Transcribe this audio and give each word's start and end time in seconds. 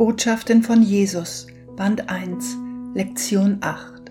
Botschaften 0.00 0.62
von 0.62 0.80
Jesus, 0.80 1.46
Band 1.76 2.08
1, 2.08 2.56
Lektion 2.94 3.58
8. 3.60 4.10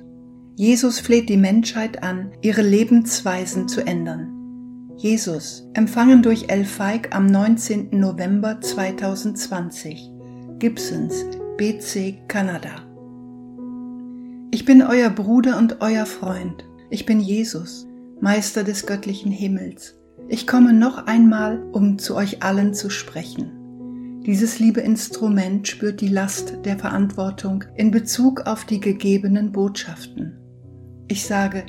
Jesus 0.56 1.00
fleht 1.00 1.30
die 1.30 1.36
Menschheit 1.36 2.04
an, 2.04 2.31
ihre 2.44 2.62
Lebensweisen 2.62 3.68
zu 3.68 3.81
ändern. 3.81 4.92
Jesus, 4.98 5.68
empfangen 5.73 6.22
durch 6.22 6.46
El 6.50 6.66
Feig 6.66 7.16
am 7.16 7.26
19. 7.26 7.90
November 8.00 8.62
2020. 8.62 10.12
Gibsons, 10.59 11.26
BC, 11.58 12.20
Kanada. 12.28 12.86
Ich 14.52 14.66
bin 14.66 14.84
euer 14.84 15.09
Bruder 15.09 15.58
und 15.58 15.81
euer 15.81 16.06
Freund. 16.06 16.66
Ich 16.92 17.08
bin 17.08 17.20
Jesus, 17.20 17.88
Meister 18.22 18.64
des 18.64 18.86
göttlichen 18.86 19.31
Himmels. 19.31 19.96
Ich 20.28 20.46
komme 20.46 20.72
noch 20.72 21.08
einmal, 21.08 21.64
um 21.72 21.98
zu 21.98 22.16
euch 22.16 22.44
allen 22.44 22.76
zu 22.76 22.92
sprechen. 22.92 23.59
Dieses 24.25 24.59
liebe 24.59 24.81
Instrument 24.81 25.66
spürt 25.67 26.02
die 26.02 26.09
Last 26.09 26.59
der 26.66 26.78
Verantwortung 26.78 27.64
in 27.75 27.89
Bezug 27.89 28.42
auf 28.42 28.66
die 28.66 28.81
gegebenen 28.81 29.53
Botschaften. 29.53 30.38
Ich 31.08 31.25
sage, 31.25 31.64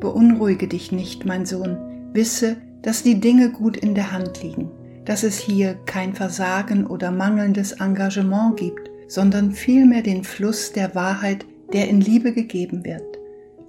beunruhige 0.00 0.68
dich 0.68 0.92
nicht, 0.92 1.24
mein 1.24 1.46
Sohn, 1.46 1.78
wisse, 2.12 2.58
dass 2.82 3.02
die 3.02 3.20
Dinge 3.20 3.50
gut 3.50 3.78
in 3.78 3.94
der 3.94 4.12
Hand 4.12 4.42
liegen, 4.42 4.70
dass 5.06 5.22
es 5.22 5.38
hier 5.38 5.74
kein 5.86 6.14
Versagen 6.14 6.86
oder 6.86 7.10
mangelndes 7.10 7.72
Engagement 7.72 8.58
gibt, 8.58 8.90
sondern 9.08 9.52
vielmehr 9.52 10.02
den 10.02 10.24
Fluss 10.24 10.72
der 10.72 10.94
Wahrheit, 10.94 11.46
der 11.72 11.88
in 11.88 12.02
Liebe 12.02 12.34
gegeben 12.34 12.84
wird. 12.84 13.18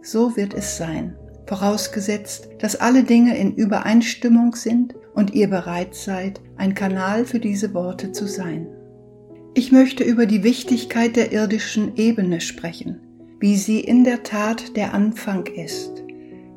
So 0.01 0.35
wird 0.35 0.53
es 0.53 0.77
sein, 0.77 1.15
vorausgesetzt, 1.47 2.49
dass 2.59 2.75
alle 2.75 3.03
Dinge 3.03 3.37
in 3.37 3.55
Übereinstimmung 3.55 4.55
sind 4.55 4.93
und 5.15 5.33
ihr 5.33 5.49
bereit 5.49 5.95
seid, 5.95 6.41
ein 6.57 6.75
Kanal 6.75 7.25
für 7.25 7.39
diese 7.39 7.73
Worte 7.73 8.11
zu 8.11 8.27
sein. 8.27 8.67
Ich 9.55 9.71
möchte 9.71 10.03
über 10.03 10.25
die 10.25 10.43
Wichtigkeit 10.43 11.15
der 11.15 11.31
irdischen 11.31 11.95
Ebene 11.95 12.41
sprechen, 12.41 12.99
wie 13.39 13.55
sie 13.55 13.79
in 13.79 14.03
der 14.03 14.23
Tat 14.23 14.75
der 14.75 14.93
Anfang 14.93 15.47
ist, 15.47 16.03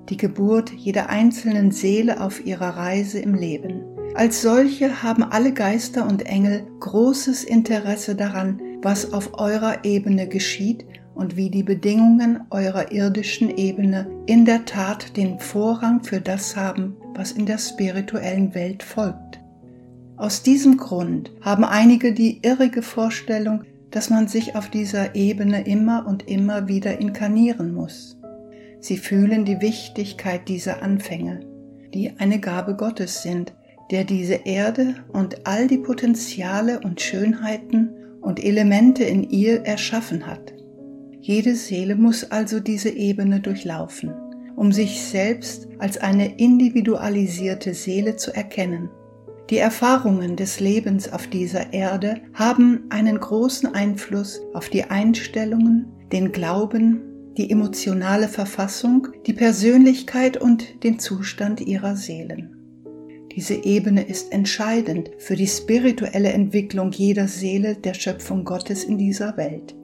die 0.09 0.17
Geburt 0.17 0.73
jeder 0.77 1.09
einzelnen 1.09 1.71
Seele 1.71 2.21
auf 2.21 2.45
ihrer 2.45 2.71
Reise 2.71 3.21
im 3.21 3.35
Leben. 3.35 3.83
Als 4.15 4.43
solche 4.43 5.03
haben 5.03 5.23
alle 5.23 5.53
Geister 5.53 6.07
und 6.07 6.27
Engel 6.27 6.67
großes 6.81 7.45
Interesse 7.45 8.17
daran, 8.17 8.61
was 8.83 9.13
auf 9.13 9.39
eurer 9.39 9.85
Ebene 9.85 10.27
geschieht 10.27 10.85
und 11.15 11.37
wie 11.37 11.51
die 11.51 11.63
Bedingungen 11.63 12.41
eurer 12.51 12.91
irdischen 12.91 13.57
Ebene 13.57 14.09
in 14.27 14.45
der 14.45 14.65
Tat 14.65 15.17
den 15.17 15.39
Vorrang 15.39 16.03
für 16.03 16.21
das 16.21 16.57
haben, 16.57 16.97
was 17.19 17.33
in 17.33 17.45
der 17.45 17.59
spirituellen 17.59 18.55
Welt 18.55 18.83
folgt. 18.83 19.41
Aus 20.17 20.43
diesem 20.43 20.77
Grund 20.77 21.31
haben 21.41 21.65
einige 21.65 22.13
die 22.13 22.41
irrige 22.43 22.81
Vorstellung, 22.83 23.65
dass 23.91 24.09
man 24.09 24.29
sich 24.29 24.55
auf 24.57 24.69
dieser 24.69 25.15
Ebene 25.15 25.67
immer 25.67 26.07
und 26.07 26.29
immer 26.29 26.69
wieder 26.69 26.99
inkarnieren 27.01 27.75
muss. 27.75 28.19
Sie 28.81 28.97
fühlen 28.97 29.45
die 29.45 29.61
Wichtigkeit 29.61 30.49
dieser 30.49 30.83
Anfänge, 30.83 31.41
die 31.93 32.13
eine 32.19 32.39
Gabe 32.39 32.77
Gottes 32.77 33.23
sind, 33.23 33.53
der 33.91 34.05
diese 34.05 34.41
Erde 34.45 34.95
und 35.13 35.47
all 35.47 35.67
die 35.67 35.79
Potenziale 35.79 36.81
und 36.81 37.01
Schönheiten 37.01 37.91
und 38.21 38.43
Elemente 38.43 39.05
in 39.05 39.29
ihr 39.29 39.63
erschaffen 39.63 40.27
hat. 40.27 40.53
Jede 41.21 41.57
Seele 41.57 41.97
muss 41.97 42.31
also 42.31 42.61
diese 42.61 42.91
Ebene 42.91 43.41
durchlaufen, 43.41 44.13
um 44.59 44.73
sich 44.73 45.01
selbst 45.03 45.69
als 45.79 45.99
eine 45.99 46.37
individualisierte 46.37 47.75
Seele 47.75 48.17
zu 48.17 48.35
erkennen. 48.35 48.91
Die 49.51 49.59
Erfahrungen 49.59 50.35
des 50.35 50.59
Lebens 50.59 51.11
auf 51.13 51.29
dieser 51.29 51.73
Erde 51.73 52.21
haben 52.35 52.85
einen 52.91 53.19
großen 53.19 53.73
Einfluss 53.73 54.41
auf 54.53 54.69
die 54.69 54.85
Einstellungen, 54.85 55.87
den 56.13 56.33
Glauben, 56.33 57.01
die 57.37 57.51
emotionale 57.51 58.27
Verfassung, 58.27 59.07
die 59.27 59.33
Persönlichkeit 59.33 60.37
und 60.37 60.83
den 60.83 60.99
Zustand 60.99 61.61
ihrer 61.61 61.95
Seelen. 61.95 62.57
Diese 63.33 63.55
Ebene 63.55 64.03
ist 64.03 64.33
entscheidend 64.33 65.13
für 65.19 65.37
die 65.37 65.47
spirituelle 65.47 66.33
Entwicklung 66.33 66.91
jeder 66.91 67.29
Seele 67.29 67.77
der 67.77 67.95
Schöpfung 67.95 68.45
Gottes 68.45 68.83
in 68.83 68.99
dieser 68.99 69.37
Welt. 69.37 69.77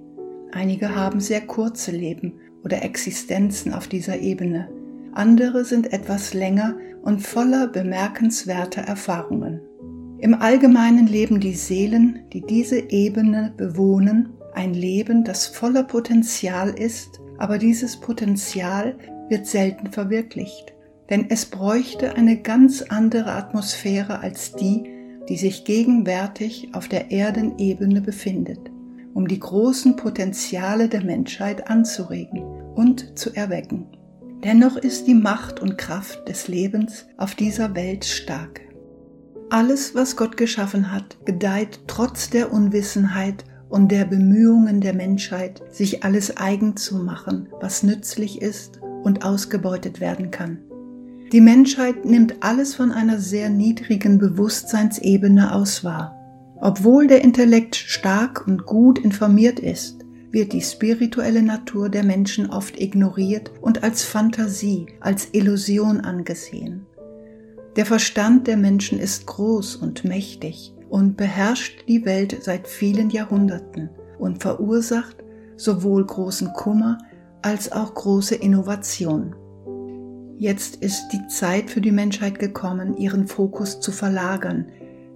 Einige 0.51 0.97
haben 0.97 1.21
sehr 1.21 1.43
kurze 1.43 1.93
Leben 1.93 2.41
oder 2.65 2.83
Existenzen 2.83 3.73
auf 3.73 3.87
dieser 3.87 4.19
Ebene. 4.19 4.69
Andere 5.13 5.65
sind 5.65 5.93
etwas 5.93 6.35
länger 6.35 6.77
und 7.03 7.21
voller 7.21 7.69
bemerkenswerter 7.69 8.83
Erfahrungen. 8.83 9.61
Im 10.19 10.35
Allgemeinen 10.35 11.07
leben 11.07 11.39
die 11.39 11.55
Seelen, 11.55 12.21
die 12.33 12.41
diese 12.41 12.91
Ebene 12.91 13.53
bewohnen, 13.57 14.31
ein 14.55 14.73
Leben, 14.73 15.25
das 15.25 15.47
voller 15.47 15.83
Potenzial 15.83 16.71
ist, 16.71 17.21
aber 17.39 17.59
dieses 17.59 17.97
Potenzial 17.99 18.97
wird 19.29 19.47
selten 19.47 19.89
verwirklicht, 19.89 20.73
denn 21.11 21.27
es 21.29 21.47
bräuchte 21.47 22.15
eine 22.15 22.41
ganz 22.41 22.83
andere 22.83 23.33
Atmosphäre 23.33 24.21
als 24.21 24.53
die, 24.55 24.85
die 25.29 25.37
sich 25.37 25.65
gegenwärtig 25.65 26.71
auf 26.73 26.89
der 26.89 27.11
Erdenebene 27.11 28.01
befindet 28.01 28.71
um 29.15 29.29
die 29.29 29.39
großen 29.39 29.97
Potenziale 29.97 30.89
der 30.89 31.05
Menschheit 31.05 31.71
anzuregen 31.71 32.43
und 32.75 33.19
zu 33.19 33.35
erwecken. 33.35 33.87
Dennoch 34.43 34.77
ist 34.77 35.07
die 35.07 35.15
Macht 35.15 35.61
und 35.61 35.79
Kraft 35.79 36.29
des 36.29 36.49
Lebens 36.49 37.07
auf 37.17 37.35
dieser 37.35 37.75
Welt 37.75 38.05
stark. 38.05 38.61
Alles, 39.51 39.95
was 39.95 40.17
Gott 40.17 40.37
geschaffen 40.37 40.93
hat, 40.93 41.17
gedeiht 41.25 41.81
trotz 41.87 42.29
der 42.29 42.53
Unwissenheit 42.53 43.45
und 43.69 43.91
der 43.91 44.05
Bemühungen 44.05 44.81
der 44.81 44.95
Menschheit, 44.95 45.63
sich 45.71 46.05
alles 46.05 46.37
eigen 46.37 46.77
zu 46.77 46.99
machen, 46.99 47.49
was 47.61 47.83
nützlich 47.83 48.43
ist 48.43 48.81
und 49.03 49.25
ausgebeutet 49.25 50.01
werden 50.01 50.31
kann. 50.31 50.59
Die 51.33 51.41
Menschheit 51.41 52.05
nimmt 52.05 52.43
alles 52.45 52.75
von 52.75 52.93
einer 52.93 53.19
sehr 53.19 53.49
niedrigen 53.49 54.19
Bewusstseinsebene 54.19 55.55
aus 55.55 55.83
wahr. 55.83 56.17
Obwohl 56.61 57.07
der 57.07 57.23
Intellekt 57.23 57.77
stark 57.77 58.47
und 58.47 58.67
gut 58.67 58.99
informiert 58.99 59.59
ist, 59.59 60.04
wird 60.35 60.53
die 60.53 60.61
spirituelle 60.61 61.43
Natur 61.43 61.89
der 61.89 62.03
Menschen 62.03 62.51
oft 62.51 62.79
ignoriert 62.79 63.53
und 63.63 63.83
als 63.83 64.03
Fantasie, 64.03 64.87
als 65.01 65.29
Illusion 65.33 66.01
angesehen. 66.01 66.87
Der 67.77 67.87
Verstand 67.87 68.47
der 68.47 68.57
Menschen 68.57 68.99
ist 68.99 69.27
groß 69.27 69.77
und 69.77 70.05
mächtig 70.05 70.75
und 70.91 71.17
beherrscht 71.17 71.85
die 71.89 72.05
Welt 72.05 72.37
seit 72.43 72.69
vielen 72.69 73.11
Jahrhunderten 73.11 73.89
und 74.19 74.43
verursacht 74.43 75.17
sowohl 75.57 76.05
großen 76.05 76.53
Kummer 76.53 76.99
als 77.43 77.71
auch 77.71 77.95
große 77.95 78.35
Innovation. 78.35 79.35
Jetzt 80.37 80.77
ist 80.77 81.09
die 81.13 81.27
Zeit 81.29 81.71
für 81.71 81.81
die 81.81 81.93
Menschheit 81.93 82.41
gekommen, 82.41 82.97
ihren 82.97 83.29
Fokus 83.29 83.81
zu 83.81 83.93
verlagern 83.93 84.67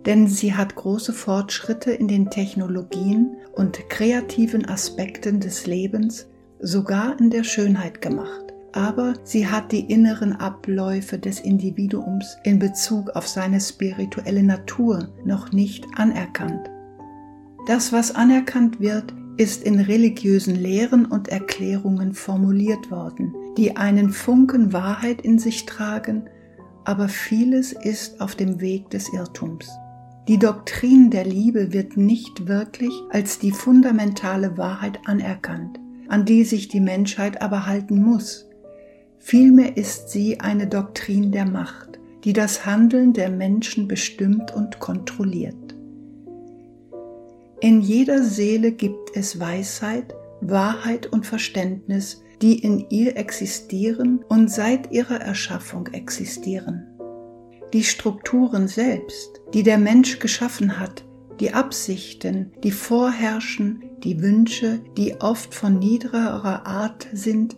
denn 0.07 0.27
sie 0.27 0.55
hat 0.55 0.75
große 0.75 1.13
Fortschritte 1.13 1.91
in 1.91 2.09
den 2.09 2.31
Technologien 2.31 3.37
und 3.53 3.89
kreativen 3.89 4.69
Aspekten 4.69 5.41
des 5.41 5.67
Lebens, 5.67 6.27
sogar 6.61 7.19
in 7.21 7.31
der 7.31 7.45
Schönheit 7.45 8.01
gemacht. 8.01 8.55
Aber 8.73 9.15
sie 9.25 9.47
hat 9.47 9.73
die 9.73 9.91
inneren 9.93 10.35
Abläufe 10.35 11.19
des 11.19 11.41
Individuums 11.41 12.37
in 12.45 12.59
Bezug 12.59 13.11
auf 13.11 13.27
seine 13.27 13.61
spirituelle 13.61 14.43
Natur 14.43 15.09
noch 15.25 15.53
nicht 15.53 15.87
anerkannt. 15.97 16.71
Das, 17.67 17.93
was 17.93 18.15
anerkannt 18.15 18.81
wird, 18.81 19.13
ist 19.37 19.63
in 19.63 19.81
religiösen 19.81 20.55
Lehren 20.55 21.07
und 21.07 21.29
Erklärungen 21.29 22.13
formuliert 22.13 22.91
worden, 22.91 23.35
die 23.57 23.77
einen 23.77 24.11
Funken 24.11 24.73
Wahrheit 24.73 25.23
in 25.23 25.39
sich 25.39 25.65
tragen, 25.65 26.29
aber 26.85 27.09
vieles 27.09 27.73
ist 27.73 28.21
auf 28.21 28.35
dem 28.35 28.61
Weg 28.61 28.91
des 28.91 29.13
Irrtums. 29.13 29.71
Die 30.29 30.39
Doktrin 30.39 31.09
der 31.09 31.25
Liebe 31.25 31.73
wird 31.73 31.97
nicht 31.97 32.49
wirklich 32.49 32.93
als 33.09 33.39
die 33.39 33.51
fundamentale 33.51 34.59
Wahrheit 34.59 34.99
anerkannt, 35.07 35.81
an 36.09 36.27
die 36.27 36.45
sich 36.45 36.69
die 36.69 36.83
Menschheit 36.83 37.41
aber 37.41 37.65
halten 37.65 38.03
muss. 38.03 38.47
Vielmehr 39.19 39.79
ist 39.79 40.11
sie 40.11 40.39
eine 40.39 40.67
Doktrin 40.67 41.33
der 41.33 41.47
Macht, 41.47 41.99
die 42.25 42.35
das 42.35 42.67
Handeln 42.67 43.15
der 43.15 43.31
Menschen 43.31 43.89
bestimmt 43.89 44.55
und 44.55 44.81
kontrolliert. 44.81 45.75
In 47.63 47.81
jeder 47.81 48.23
Seele 48.23 48.73
gibt 48.73 49.17
es 49.17 49.41
Weisheit, 49.41 50.15
Wahrheit 50.43 51.07
und 51.07 51.25
Verständnis, 51.25 52.23
die 52.43 52.59
in 52.59 52.85
ihr 52.91 53.17
existieren 53.17 54.23
und 54.29 54.51
seit 54.51 54.93
ihrer 54.93 55.23
Erschaffung 55.23 55.87
existieren 55.87 56.88
die 57.73 57.85
Strukturen 57.85 58.69
selbst, 58.69 59.41
die 59.55 59.63
der 59.63 59.79
Mensch 59.79 60.19
geschaffen 60.19 60.79
hat, 60.79 61.05
die 61.41 61.53
Absichten, 61.53 62.53
die 62.63 62.71
vorherrschen, 62.71 63.85
die 64.03 64.21
Wünsche, 64.21 64.81
die 64.97 65.21
oft 65.21 65.55
von 65.55 65.79
niederer 65.79 66.67
Art 66.67 67.07
sind, 67.13 67.57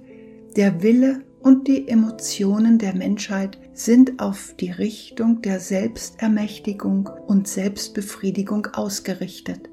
der 0.56 0.82
Wille 0.82 1.22
und 1.40 1.68
die 1.68 1.88
Emotionen 1.88 2.78
der 2.78 2.94
Menschheit 2.94 3.58
sind 3.72 4.20
auf 4.20 4.54
die 4.60 4.70
Richtung 4.70 5.40
der 5.42 5.60
Selbstermächtigung 5.60 7.08
und 7.26 7.48
Selbstbefriedigung 7.48 8.66
ausgerichtet. 8.66 9.70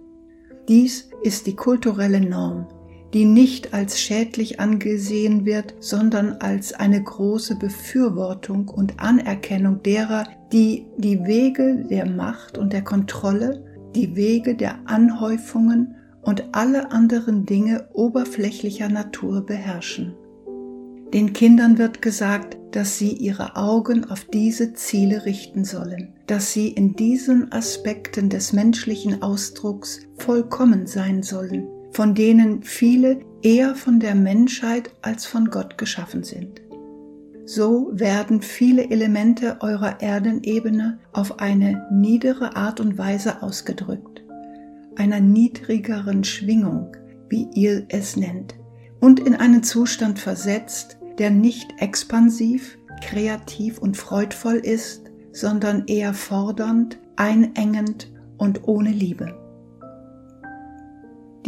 Dies 0.67 1.09
ist 1.23 1.47
die 1.47 1.55
kulturelle 1.55 2.21
Norm, 2.21 2.67
die 3.13 3.25
nicht 3.25 3.73
als 3.73 3.99
schädlich 3.99 4.59
angesehen 4.59 5.45
wird, 5.45 5.75
sondern 5.79 6.33
als 6.33 6.73
eine 6.73 7.01
große 7.01 7.55
Befürwortung 7.55 8.67
und 8.67 8.99
Anerkennung 8.99 9.81
derer, 9.83 10.27
die 10.51 10.85
die 10.97 11.25
Wege 11.25 11.85
der 11.89 12.05
Macht 12.05 12.57
und 12.57 12.73
der 12.73 12.83
Kontrolle, 12.83 13.63
die 13.95 14.15
Wege 14.15 14.55
der 14.55 14.79
Anhäufungen 14.85 15.95
und 16.21 16.43
alle 16.51 16.91
anderen 16.91 17.45
Dinge 17.45 17.87
oberflächlicher 17.93 18.89
Natur 18.89 19.45
beherrschen. 19.45 20.13
Den 21.13 21.31
Kindern 21.31 21.77
wird 21.77 22.01
gesagt, 22.01 22.57
dass 22.71 22.97
sie 22.97 23.13
ihre 23.13 23.55
Augen 23.55 24.03
auf 24.11 24.25
diese 24.25 24.73
Ziele 24.73 25.23
richten 25.23 25.63
sollen, 25.63 26.13
dass 26.27 26.51
sie 26.51 26.67
in 26.67 26.95
diesen 26.97 27.49
Aspekten 27.53 28.29
des 28.29 28.51
menschlichen 28.51 29.21
Ausdrucks 29.21 30.01
vollkommen 30.17 30.85
sein 30.85 31.23
sollen, 31.23 31.65
von 31.91 32.13
denen 32.15 32.63
viele 32.63 33.19
eher 33.41 33.75
von 33.75 33.99
der 33.99 34.15
Menschheit 34.15 34.91
als 35.01 35.25
von 35.25 35.49
Gott 35.49 35.77
geschaffen 35.77 36.23
sind. 36.23 36.61
So 37.45 37.91
werden 37.93 38.41
viele 38.41 38.89
Elemente 38.89 39.57
eurer 39.61 40.01
Erdenebene 40.01 40.99
auf 41.13 41.39
eine 41.39 41.87
niedere 41.91 42.57
Art 42.57 42.81
und 42.81 42.97
Weise 42.97 43.41
ausgedrückt, 43.41 44.21
einer 44.97 45.21
niedrigeren 45.21 46.25
Schwingung, 46.25 46.95
wie 47.29 47.47
ihr 47.53 47.85
es 47.87 48.17
nennt, 48.17 48.55
und 48.99 49.21
in 49.21 49.33
einen 49.33 49.63
Zustand 49.63 50.19
versetzt, 50.19 50.97
der 51.19 51.29
nicht 51.29 51.73
expansiv, 51.77 52.77
kreativ 53.01 53.77
und 53.79 53.95
freudvoll 53.95 54.57
ist, 54.57 55.03
sondern 55.31 55.85
eher 55.87 56.13
fordernd, 56.13 56.99
einengend 57.15 58.11
und 58.37 58.67
ohne 58.67 58.89
Liebe. 58.89 59.36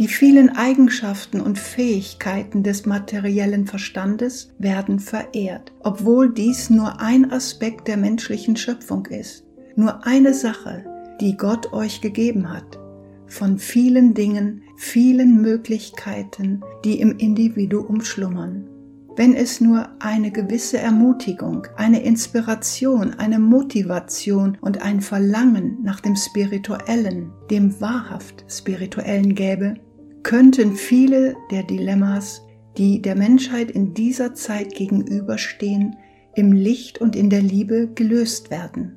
Die 0.00 0.08
vielen 0.08 0.48
Eigenschaften 0.56 1.42
und 1.42 1.58
Fähigkeiten 1.58 2.62
des 2.62 2.86
materiellen 2.86 3.66
Verstandes 3.66 4.50
werden 4.58 4.98
verehrt, 4.98 5.74
obwohl 5.80 6.32
dies 6.32 6.70
nur 6.70 7.02
ein 7.02 7.30
Aspekt 7.30 7.86
der 7.86 7.98
menschlichen 7.98 8.56
Schöpfung 8.56 9.04
ist, 9.04 9.44
nur 9.76 10.06
eine 10.06 10.32
Sache, 10.32 10.86
die 11.20 11.36
Gott 11.36 11.74
euch 11.74 12.00
gegeben 12.00 12.50
hat, 12.50 12.78
von 13.26 13.58
vielen 13.58 14.14
Dingen, 14.14 14.62
vielen 14.78 15.42
Möglichkeiten, 15.42 16.62
die 16.82 16.98
im 16.98 17.18
Individuum 17.18 18.00
schlummern. 18.00 18.70
Wenn 19.16 19.34
es 19.34 19.60
nur 19.60 19.86
eine 19.98 20.30
gewisse 20.30 20.78
Ermutigung, 20.78 21.66
eine 21.76 22.02
Inspiration, 22.02 23.12
eine 23.18 23.38
Motivation 23.38 24.56
und 24.62 24.80
ein 24.80 25.02
Verlangen 25.02 25.76
nach 25.82 26.00
dem 26.00 26.16
Spirituellen, 26.16 27.32
dem 27.50 27.78
wahrhaft 27.82 28.46
Spirituellen 28.48 29.34
gäbe, 29.34 29.74
könnten 30.22 30.74
viele 30.74 31.36
der 31.50 31.62
Dilemmas, 31.62 32.42
die 32.76 33.02
der 33.02 33.16
Menschheit 33.16 33.70
in 33.70 33.94
dieser 33.94 34.34
Zeit 34.34 34.74
gegenüberstehen, 34.74 35.96
im 36.34 36.52
Licht 36.52 37.00
und 37.00 37.16
in 37.16 37.30
der 37.30 37.42
Liebe 37.42 37.88
gelöst 37.94 38.50
werden. 38.50 38.96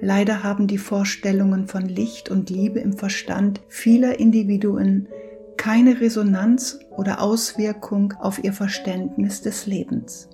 Leider 0.00 0.44
haben 0.44 0.66
die 0.66 0.78
Vorstellungen 0.78 1.66
von 1.66 1.86
Licht 1.86 2.30
und 2.30 2.50
Liebe 2.50 2.78
im 2.80 2.92
Verstand 2.92 3.60
vieler 3.68 4.20
Individuen 4.20 5.08
keine 5.56 6.00
Resonanz 6.00 6.78
oder 6.96 7.20
Auswirkung 7.20 8.14
auf 8.20 8.42
ihr 8.44 8.52
Verständnis 8.52 9.42
des 9.42 9.66
Lebens. 9.66 10.28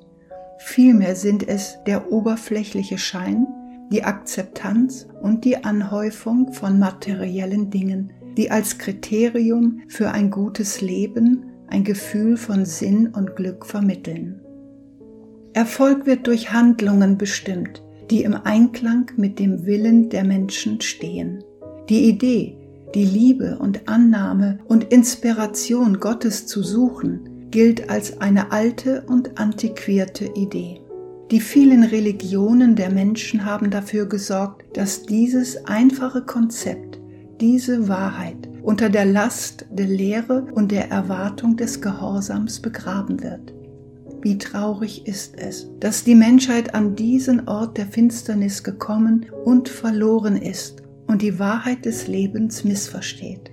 Vielmehr 0.58 1.16
sind 1.16 1.48
es 1.48 1.78
der 1.86 2.12
oberflächliche 2.12 2.98
Schein, 2.98 3.46
die 3.90 4.04
Akzeptanz 4.04 5.06
und 5.22 5.44
die 5.44 5.64
Anhäufung 5.64 6.52
von 6.52 6.78
materiellen 6.78 7.70
Dingen, 7.70 8.12
die 8.36 8.50
als 8.50 8.78
Kriterium 8.78 9.80
für 9.88 10.10
ein 10.10 10.30
gutes 10.30 10.80
Leben 10.80 11.44
ein 11.68 11.84
Gefühl 11.84 12.36
von 12.36 12.64
Sinn 12.64 13.08
und 13.08 13.36
Glück 13.36 13.66
vermitteln. 13.66 14.40
Erfolg 15.54 16.06
wird 16.06 16.26
durch 16.26 16.52
Handlungen 16.52 17.16
bestimmt, 17.16 17.82
die 18.10 18.22
im 18.22 18.34
Einklang 18.34 19.10
mit 19.16 19.38
dem 19.38 19.66
Willen 19.66 20.08
der 20.08 20.24
Menschen 20.24 20.80
stehen. 20.80 21.42
Die 21.88 22.08
Idee, 22.08 22.56
die 22.94 23.04
Liebe 23.04 23.58
und 23.58 23.88
Annahme 23.88 24.58
und 24.66 24.84
Inspiration 24.84 26.00
Gottes 26.00 26.46
zu 26.46 26.62
suchen, 26.62 27.48
gilt 27.50 27.88
als 27.88 28.20
eine 28.20 28.52
alte 28.52 29.04
und 29.06 29.38
antiquierte 29.38 30.26
Idee. 30.34 30.80
Die 31.30 31.40
vielen 31.40 31.84
Religionen 31.84 32.76
der 32.76 32.90
Menschen 32.90 33.44
haben 33.44 33.70
dafür 33.70 34.06
gesorgt, 34.06 34.76
dass 34.76 35.04
dieses 35.04 35.64
einfache 35.64 36.22
Konzept, 36.22 37.00
diese 37.40 37.88
Wahrheit 37.88 38.48
unter 38.62 38.88
der 38.88 39.04
Last 39.04 39.66
der 39.70 39.86
Lehre 39.86 40.46
und 40.54 40.72
der 40.72 40.90
Erwartung 40.90 41.56
des 41.56 41.80
Gehorsams 41.80 42.60
begraben 42.60 43.22
wird. 43.22 43.52
Wie 44.22 44.38
traurig 44.38 45.06
ist 45.06 45.38
es, 45.38 45.68
dass 45.80 46.04
die 46.04 46.14
Menschheit 46.14 46.74
an 46.74 46.96
diesen 46.96 47.46
Ort 47.46 47.76
der 47.76 47.86
Finsternis 47.86 48.64
gekommen 48.64 49.26
und 49.44 49.68
verloren 49.68 50.36
ist 50.36 50.82
und 51.06 51.20
die 51.20 51.38
Wahrheit 51.38 51.84
des 51.84 52.08
Lebens 52.08 52.64
missversteht. 52.64 53.50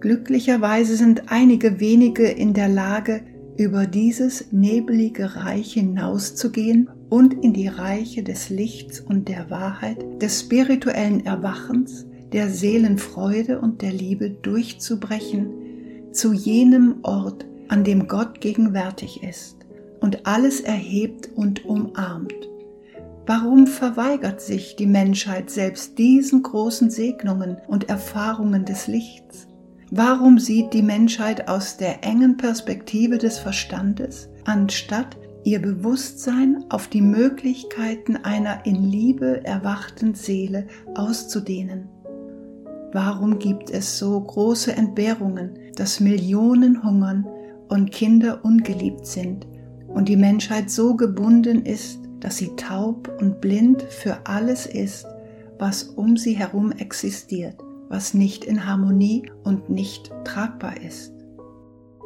Glücklicherweise 0.00 0.96
sind 0.96 1.32
einige 1.32 1.80
wenige 1.80 2.28
in 2.28 2.52
der 2.52 2.68
Lage, 2.68 3.22
über 3.56 3.86
dieses 3.86 4.52
nebelige 4.52 5.36
Reich 5.36 5.74
hinauszugehen 5.74 6.90
und 7.08 7.32
in 7.42 7.52
die 7.52 7.68
Reiche 7.68 8.22
des 8.22 8.50
Lichts 8.50 9.00
und 9.00 9.28
der 9.28 9.48
Wahrheit, 9.48 10.04
des 10.20 10.40
spirituellen 10.40 11.24
Erwachens, 11.24 12.04
der 12.32 12.50
Seelenfreude 12.50 13.60
und 13.60 13.82
der 13.82 13.92
Liebe 13.92 14.30
durchzubrechen, 14.30 16.12
zu 16.12 16.32
jenem 16.32 16.96
Ort, 17.02 17.46
an 17.68 17.84
dem 17.84 18.08
Gott 18.08 18.40
gegenwärtig 18.40 19.22
ist 19.22 19.56
und 20.00 20.26
alles 20.26 20.60
erhebt 20.60 21.30
und 21.34 21.64
umarmt. 21.64 22.34
Warum 23.26 23.66
verweigert 23.66 24.42
sich 24.42 24.76
die 24.76 24.86
Menschheit 24.86 25.48
selbst 25.48 25.96
diesen 25.96 26.42
großen 26.42 26.90
Segnungen 26.90 27.56
und 27.66 27.88
Erfahrungen 27.88 28.66
des 28.66 28.86
Lichts? 28.86 29.46
Warum 29.90 30.38
sieht 30.38 30.74
die 30.74 30.82
Menschheit 30.82 31.48
aus 31.48 31.78
der 31.78 32.04
engen 32.04 32.36
Perspektive 32.36 33.16
des 33.16 33.38
Verstandes, 33.38 34.28
anstatt 34.44 35.16
ihr 35.44 35.62
Bewusstsein 35.62 36.64
auf 36.68 36.88
die 36.88 37.00
Möglichkeiten 37.00 38.16
einer 38.16 38.66
in 38.66 38.84
Liebe 38.90 39.44
erwachten 39.44 40.14
Seele 40.14 40.66
auszudehnen? 40.94 41.93
Warum 42.94 43.40
gibt 43.40 43.70
es 43.70 43.98
so 43.98 44.20
große 44.20 44.72
Entbehrungen, 44.72 45.58
dass 45.74 45.98
Millionen 45.98 46.84
hungern 46.84 47.26
und 47.68 47.90
Kinder 47.90 48.44
ungeliebt 48.44 49.04
sind 49.04 49.48
und 49.88 50.08
die 50.08 50.16
Menschheit 50.16 50.70
so 50.70 50.94
gebunden 50.94 51.66
ist, 51.66 51.98
dass 52.20 52.36
sie 52.36 52.54
taub 52.54 53.10
und 53.20 53.40
blind 53.40 53.82
für 53.82 54.18
alles 54.28 54.66
ist, 54.66 55.06
was 55.58 55.82
um 55.82 56.16
sie 56.16 56.34
herum 56.34 56.70
existiert, 56.70 57.56
was 57.88 58.14
nicht 58.14 58.44
in 58.44 58.64
Harmonie 58.64 59.28
und 59.42 59.70
nicht 59.70 60.12
tragbar 60.22 60.80
ist. 60.80 61.12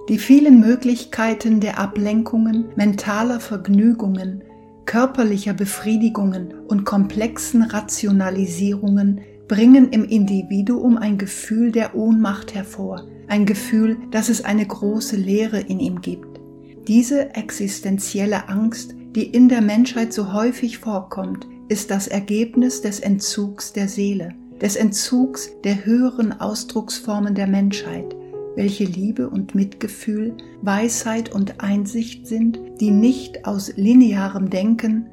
Die 0.09 0.19
vielen 0.19 0.59
Möglichkeiten 0.59 1.61
der 1.61 1.79
Ablenkungen, 1.79 2.71
mentaler 2.77 3.41
Vergnügungen, 3.41 4.43
körperlicher 4.87 5.53
Befriedigungen 5.53 6.55
und 6.67 6.87
komplexen 6.87 7.61
Rationalisierungen 7.61 9.21
bringen 9.49 9.89
im 9.91 10.05
Individuum 10.05 10.99
ein 10.99 11.19
Gefühl 11.19 11.73
der 11.73 11.95
Ohnmacht 11.97 12.55
hervor, 12.55 13.07
ein 13.27 13.47
Gefühl, 13.47 13.97
dass 14.11 14.29
es 14.29 14.45
eine 14.45 14.67
große 14.67 15.17
Leere 15.17 15.61
in 15.61 15.81
ihm 15.81 16.01
gibt. 16.01 16.41
Diese 16.87 17.35
existenzielle 17.35 18.49
Angst 18.49 18.95
die 19.15 19.27
in 19.27 19.49
der 19.49 19.63
Menschheit 19.63 20.13
so 20.13 20.33
häufig 20.33 20.79
vorkommt, 20.79 21.49
ist 21.69 21.91
das 21.91 22.07
Ergebnis 22.09 22.83
des 22.83 23.01
Entzugs 23.01 23.73
der 23.73 23.89
Seele, 23.89 24.35
des 24.61 24.77
Entzugs 24.77 25.51
der 25.65 25.85
höheren 25.85 26.39
Ausdrucksformen 26.41 27.35
der 27.35 27.47
Menschheit, 27.47 28.15
welche 28.55 28.85
Liebe 28.85 29.29
und 29.29 29.55
Mitgefühl, 29.55 30.37
Weisheit 30.63 31.33
und 31.33 31.61
Einsicht 31.61 32.27
sind, 32.27 32.61
die 32.81 32.91
nicht 32.91 33.45
aus 33.45 33.73
linearem 33.77 34.51
Denken, 34.51 35.07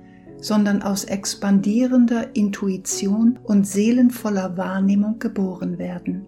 sondern 0.46 0.84
aus 0.84 1.06
expandierender 1.06 2.36
Intuition 2.36 3.40
und 3.46 3.66
seelenvoller 3.66 4.56
Wahrnehmung 4.58 5.18
geboren 5.18 5.80
werden. 5.80 6.28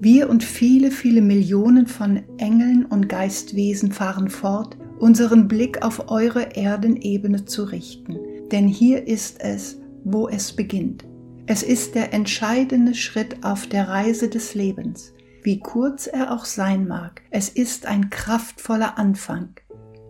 Wir 0.00 0.28
und 0.28 0.42
viele, 0.42 0.90
viele 0.90 1.22
Millionen 1.22 1.86
von 1.86 2.24
Engeln 2.38 2.84
und 2.84 3.08
Geistwesen 3.08 3.92
fahren 3.92 4.28
fort, 4.28 4.76
unseren 4.98 5.46
Blick 5.46 5.84
auf 5.84 6.10
eure 6.10 6.56
Erdenebene 6.56 7.44
zu 7.44 7.62
richten. 7.62 8.18
Denn 8.50 8.66
hier 8.66 9.06
ist 9.06 9.40
es, 9.40 9.78
wo 10.02 10.28
es 10.28 10.52
beginnt. 10.52 11.04
Es 11.46 11.62
ist 11.62 11.94
der 11.94 12.12
entscheidende 12.12 12.94
Schritt 12.94 13.44
auf 13.44 13.68
der 13.68 13.88
Reise 13.88 14.28
des 14.28 14.56
Lebens, 14.56 15.12
wie 15.44 15.60
kurz 15.60 16.08
er 16.08 16.32
auch 16.32 16.44
sein 16.44 16.88
mag. 16.88 17.22
Es 17.30 17.48
ist 17.48 17.86
ein 17.86 18.10
kraftvoller 18.10 18.98
Anfang. 18.98 19.50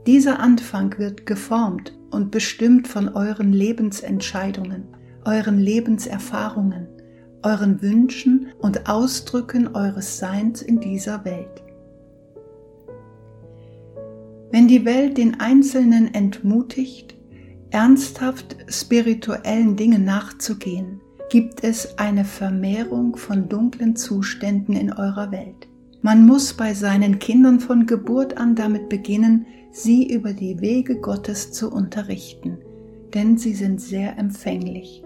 Dieser 0.07 0.39
Anfang 0.39 0.97
wird 0.99 1.27
geformt 1.27 1.93
und 2.13 2.31
bestimmt 2.31 2.87
von 2.87 3.09
euren 3.09 3.53
Lebensentscheidungen, 3.53 4.85
euren 5.25 5.59
Lebenserfahrungen, 5.59 6.87
euren 7.43 7.83
Wünschen 7.83 8.47
und 8.61 8.89
Ausdrücken 8.89 9.75
eures 9.75 10.19
Seins 10.19 10.63
in 10.63 10.79
dieser 10.79 11.25
Welt. 11.25 11.65
Wenn 14.53 14.69
die 14.69 14.85
Welt 14.85 15.19
den 15.19 15.41
Einzelnen 15.41 16.15
entmutigt, 16.15 17.17
ernsthaft 17.71 18.57
spirituellen 18.69 19.75
Dingen 19.75 20.05
nachzugehen, 20.05 21.01
gibt 21.31 21.65
es 21.65 21.99
eine 21.99 22.25
Vermehrung 22.25 23.17
von 23.17 23.49
dunklen 23.49 23.97
Zuständen 23.97 24.77
in 24.77 24.93
eurer 24.93 25.33
Welt. 25.33 25.67
Man 26.01 26.25
muss 26.25 26.53
bei 26.55 26.75
seinen 26.75 27.19
Kindern 27.19 27.59
von 27.59 27.87
Geburt 27.87 28.39
an 28.39 28.55
damit 28.55 28.89
beginnen, 28.89 29.47
sie 29.77 30.11
über 30.11 30.33
die 30.33 30.61
Wege 30.61 30.97
Gottes 31.01 31.53
zu 31.53 31.71
unterrichten, 31.71 32.59
denn 33.15 33.37
sie 33.37 33.55
sind 33.55 33.81
sehr 33.81 34.19
empfänglich. 34.19 35.03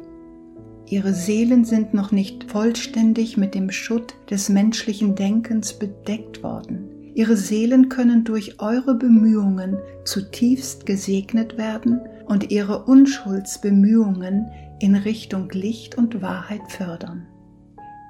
Ihre 0.87 1.13
Seelen 1.13 1.65
sind 1.65 1.93
noch 1.93 2.13
nicht 2.13 2.51
vollständig 2.51 3.37
mit 3.37 3.55
dem 3.55 3.71
Schutt 3.71 4.15
des 4.31 4.49
menschlichen 4.49 5.15
Denkens 5.15 5.73
bedeckt 5.73 6.43
worden. 6.43 6.89
Ihre 7.15 7.37
Seelen 7.37 7.89
können 7.89 8.25
durch 8.25 8.61
eure 8.61 8.95
Bemühungen 8.95 9.77
zutiefst 10.05 10.87
gesegnet 10.87 11.59
werden 11.59 12.01
und 12.27 12.51
ihre 12.51 12.85
Unschuldsbemühungen 12.85 14.47
in 14.79 14.95
Richtung 14.95 15.51
Licht 15.51 15.99
und 15.99 16.23
Wahrheit 16.23 16.63
fördern. 16.69 17.27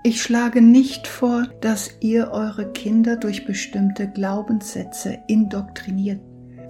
Ich 0.02 0.22
schlage 0.22 0.62
nicht 0.62 1.06
vor, 1.06 1.48
dass 1.60 1.90
ihr 2.00 2.30
eure 2.30 2.72
Kinder 2.72 3.16
durch 3.16 3.44
bestimmte 3.44 4.08
Glaubenssätze 4.08 5.18
indoktriniert, 5.26 6.20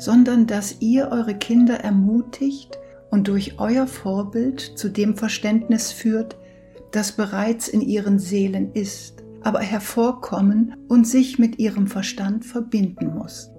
sondern 0.00 0.46
dass 0.46 0.80
ihr 0.80 1.08
eure 1.12 1.34
Kinder 1.34 1.80
ermutigt 1.80 2.78
und 3.10 3.28
durch 3.28 3.60
euer 3.60 3.86
Vorbild 3.86 4.60
zu 4.60 4.88
dem 4.88 5.16
Verständnis 5.16 5.92
führt, 5.92 6.36
das 6.90 7.12
bereits 7.12 7.68
in 7.68 7.82
ihren 7.82 8.18
Seelen 8.18 8.72
ist, 8.72 9.22
aber 9.42 9.60
hervorkommen 9.60 10.74
und 10.88 11.06
sich 11.06 11.38
mit 11.38 11.58
ihrem 11.58 11.86
Verstand 11.86 12.44
verbinden 12.44 13.14
muss. 13.14 13.50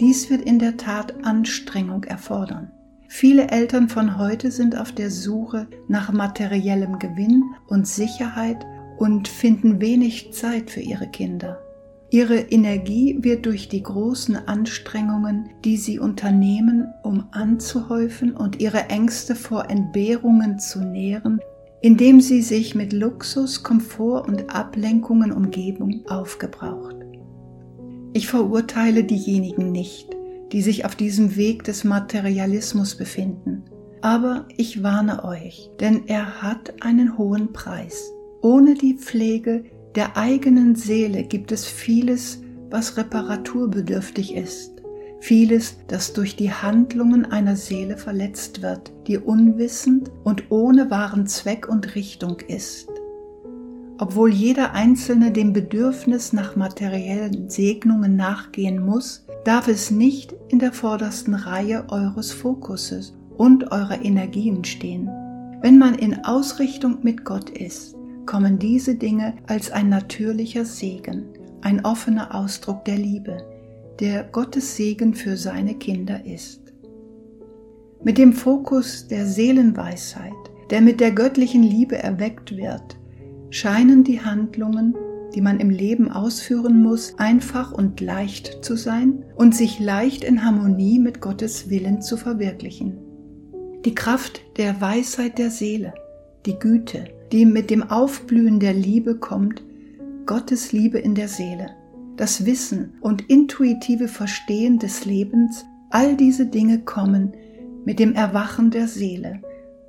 Dies 0.00 0.30
wird 0.30 0.42
in 0.42 0.58
der 0.58 0.76
Tat 0.76 1.24
Anstrengung 1.24 2.04
erfordern. 2.04 2.70
Viele 3.08 3.48
Eltern 3.48 3.88
von 3.88 4.16
heute 4.18 4.52
sind 4.52 4.78
auf 4.78 4.92
der 4.92 5.10
Suche 5.10 5.66
nach 5.88 6.12
materiellem 6.12 7.00
Gewinn 7.00 7.42
und 7.66 7.86
Sicherheit 7.86 8.64
und 8.98 9.26
finden 9.26 9.80
wenig 9.80 10.32
Zeit 10.32 10.70
für 10.70 10.80
ihre 10.80 11.08
Kinder. 11.08 11.58
Ihre 12.12 12.38
Energie 12.38 13.18
wird 13.20 13.46
durch 13.46 13.68
die 13.68 13.84
großen 13.84 14.36
Anstrengungen, 14.48 15.50
die 15.64 15.76
sie 15.76 16.00
unternehmen, 16.00 16.88
um 17.04 17.26
anzuhäufen 17.30 18.36
und 18.36 18.60
ihre 18.60 18.88
Ängste 18.88 19.36
vor 19.36 19.70
Entbehrungen 19.70 20.58
zu 20.58 20.80
nähren, 20.80 21.40
indem 21.82 22.20
sie 22.20 22.42
sich 22.42 22.74
mit 22.74 22.92
Luxus, 22.92 23.62
Komfort 23.62 24.26
und 24.26 24.52
Ablenkungen 24.52 25.30
umgeben, 25.30 26.02
aufgebraucht. 26.08 26.96
Ich 28.12 28.26
verurteile 28.26 29.04
diejenigen 29.04 29.70
nicht, 29.70 30.08
die 30.50 30.62
sich 30.62 30.84
auf 30.84 30.96
diesem 30.96 31.36
Weg 31.36 31.62
des 31.62 31.84
Materialismus 31.84 32.96
befinden, 32.96 33.62
aber 34.02 34.46
ich 34.56 34.82
warne 34.82 35.24
euch, 35.24 35.70
denn 35.78 36.08
er 36.08 36.42
hat 36.42 36.82
einen 36.82 37.16
hohen 37.16 37.52
Preis. 37.52 38.10
Ohne 38.42 38.74
die 38.74 38.94
Pflege 38.94 39.64
der 39.94 40.16
eigenen 40.16 40.76
Seele 40.76 41.24
gibt 41.24 41.50
es 41.52 41.66
vieles, 41.66 42.40
was 42.70 42.96
reparaturbedürftig 42.96 44.34
ist, 44.36 44.80
vieles, 45.20 45.76
das 45.88 46.12
durch 46.12 46.36
die 46.36 46.52
Handlungen 46.52 47.26
einer 47.26 47.56
Seele 47.56 47.96
verletzt 47.96 48.62
wird, 48.62 48.92
die 49.06 49.18
unwissend 49.18 50.10
und 50.22 50.50
ohne 50.50 50.90
wahren 50.90 51.26
Zweck 51.26 51.68
und 51.68 51.94
Richtung 51.94 52.38
ist. 52.46 52.88
Obwohl 53.98 54.32
jeder 54.32 54.72
Einzelne 54.72 55.30
dem 55.30 55.52
Bedürfnis 55.52 56.32
nach 56.32 56.56
materiellen 56.56 57.50
Segnungen 57.50 58.16
nachgehen 58.16 58.80
muss, 58.82 59.26
darf 59.44 59.68
es 59.68 59.90
nicht 59.90 60.34
in 60.48 60.58
der 60.58 60.72
vordersten 60.72 61.34
Reihe 61.34 61.84
eures 61.90 62.32
Fokuses 62.32 63.14
und 63.36 63.72
eurer 63.72 64.02
Energien 64.02 64.64
stehen. 64.64 65.08
Wenn 65.60 65.76
man 65.76 65.96
in 65.96 66.24
Ausrichtung 66.24 66.98
mit 67.02 67.24
Gott 67.24 67.50
ist, 67.50 67.94
kommen 68.30 68.60
diese 68.60 68.94
Dinge 68.94 69.34
als 69.48 69.72
ein 69.72 69.88
natürlicher 69.88 70.64
Segen, 70.64 71.24
ein 71.62 71.84
offener 71.84 72.32
Ausdruck 72.32 72.84
der 72.84 72.96
Liebe, 72.96 73.38
der 73.98 74.22
Gottes 74.22 74.76
Segen 74.76 75.14
für 75.14 75.36
seine 75.36 75.74
Kinder 75.74 76.24
ist. 76.24 76.72
Mit 78.04 78.18
dem 78.18 78.32
Fokus 78.32 79.08
der 79.08 79.26
Seelenweisheit, 79.26 80.30
der 80.70 80.80
mit 80.80 81.00
der 81.00 81.10
göttlichen 81.10 81.64
Liebe 81.64 81.98
erweckt 81.98 82.56
wird, 82.56 83.00
scheinen 83.50 84.04
die 84.04 84.20
Handlungen, 84.20 84.94
die 85.34 85.40
man 85.40 85.58
im 85.58 85.70
Leben 85.70 86.08
ausführen 86.12 86.80
muss, 86.84 87.18
einfach 87.18 87.72
und 87.72 88.00
leicht 88.00 88.64
zu 88.64 88.76
sein 88.76 89.24
und 89.34 89.56
sich 89.56 89.80
leicht 89.80 90.22
in 90.22 90.44
Harmonie 90.44 91.00
mit 91.00 91.20
Gottes 91.20 91.68
Willen 91.68 92.00
zu 92.00 92.16
verwirklichen. 92.16 92.96
Die 93.84 93.94
Kraft 93.96 94.40
der 94.56 94.80
Weisheit 94.80 95.36
der 95.36 95.50
Seele, 95.50 95.94
die 96.46 96.56
Güte, 96.60 97.06
die 97.32 97.46
mit 97.46 97.70
dem 97.70 97.82
Aufblühen 97.82 98.60
der 98.60 98.74
Liebe 98.74 99.16
kommt, 99.16 99.62
Gottes 100.26 100.72
Liebe 100.72 100.98
in 100.98 101.14
der 101.14 101.28
Seele, 101.28 101.70
das 102.16 102.44
Wissen 102.44 102.94
und 103.00 103.22
intuitive 103.28 104.08
Verstehen 104.08 104.78
des 104.78 105.04
Lebens, 105.04 105.64
all 105.90 106.16
diese 106.16 106.46
Dinge 106.46 106.80
kommen 106.80 107.34
mit 107.84 107.98
dem 107.98 108.14
Erwachen 108.14 108.70
der 108.70 108.88
Seele, 108.88 109.40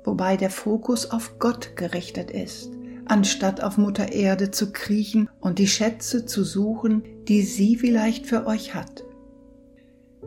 wobei 0.04 0.36
der 0.36 0.50
Fokus 0.50 1.10
auf 1.10 1.38
Gott 1.38 1.76
gerichtet 1.76 2.30
ist, 2.30 2.70
anstatt 3.06 3.62
auf 3.62 3.78
Mutter 3.78 4.12
Erde 4.12 4.50
zu 4.50 4.72
kriechen 4.72 5.28
und 5.40 5.58
die 5.58 5.66
Schätze 5.66 6.26
zu 6.26 6.44
suchen, 6.44 7.02
die 7.28 7.42
sie 7.42 7.76
vielleicht 7.76 8.26
für 8.26 8.46
euch 8.46 8.74
hat. 8.74 9.04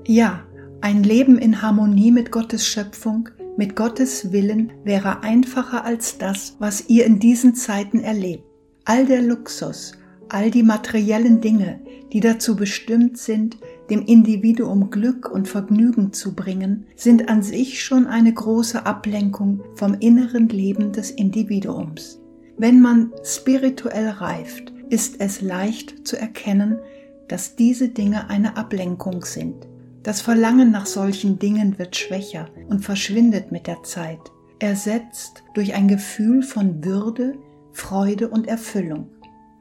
Ja, 0.05 0.43
ein 0.81 1.03
Leben 1.03 1.38
in 1.38 1.62
Harmonie 1.62 2.12
mit 2.12 2.31
Gottes 2.31 2.67
Schöpfung 2.67 3.29
mit 3.58 3.76
Gottes 3.76 4.32
Willen 4.32 4.74
wäre 4.84 5.24
einfacher 5.24 5.86
als 5.86 6.18
das, 6.18 6.56
was 6.60 6.90
ihr 6.90 7.06
in 7.06 7.20
diesen 7.20 7.56
Zeiten 7.56 8.00
erlebt. 8.00 8.44
All 8.84 9.06
der 9.06 9.22
Luxus, 9.22 9.94
all 10.30 10.52
die 10.52 10.64
materiellen 10.64 11.42
Dinge, 11.42 11.80
die 12.12 12.20
dazu 12.20 12.56
bestimmt 12.56 13.18
sind, 13.18 13.58
dem 13.90 14.02
Individuum 14.02 14.90
Glück 14.90 15.30
und 15.30 15.48
Vergnügen 15.48 16.12
zu 16.14 16.36
bringen, 16.36 16.86
sind 16.96 17.30
an 17.30 17.44
sich 17.44 17.84
schon 17.84 18.08
eine 18.08 18.34
große 18.34 18.86
Ablenkung 18.86 19.64
vom 19.76 19.94
inneren 19.96 20.50
Leben 20.50 20.92
des 20.92 21.12
Individuums. 21.12 22.20
Wenn 22.58 22.82
man 22.82 23.12
spirituell 23.24 24.10
reift, 24.10 24.74
ist 24.90 25.20
es 25.20 25.42
leicht 25.42 26.08
zu 26.08 26.18
erkennen, 26.18 26.80
dass 27.28 27.56
diese 27.56 27.90
Dinge 27.90 28.30
eine 28.30 28.56
Ablenkung 28.56 29.26
sind. 29.26 29.68
Das 30.06 30.22
Verlangen 30.22 30.70
nach 30.70 30.86
solchen 30.86 31.40
Dingen 31.40 31.80
wird 31.80 31.96
schwächer 31.96 32.50
und 32.70 32.86
verschwindet 32.86 33.52
mit 33.52 33.66
der 33.66 33.82
Zeit, 33.82 34.20
ersetzt 34.60 35.44
durch 35.56 35.74
ein 35.74 35.88
Gefühl 35.88 36.44
von 36.44 36.86
Würde, 36.86 37.40
Freude 37.72 38.30
und 38.30 38.48
Erfüllung. 38.48 39.10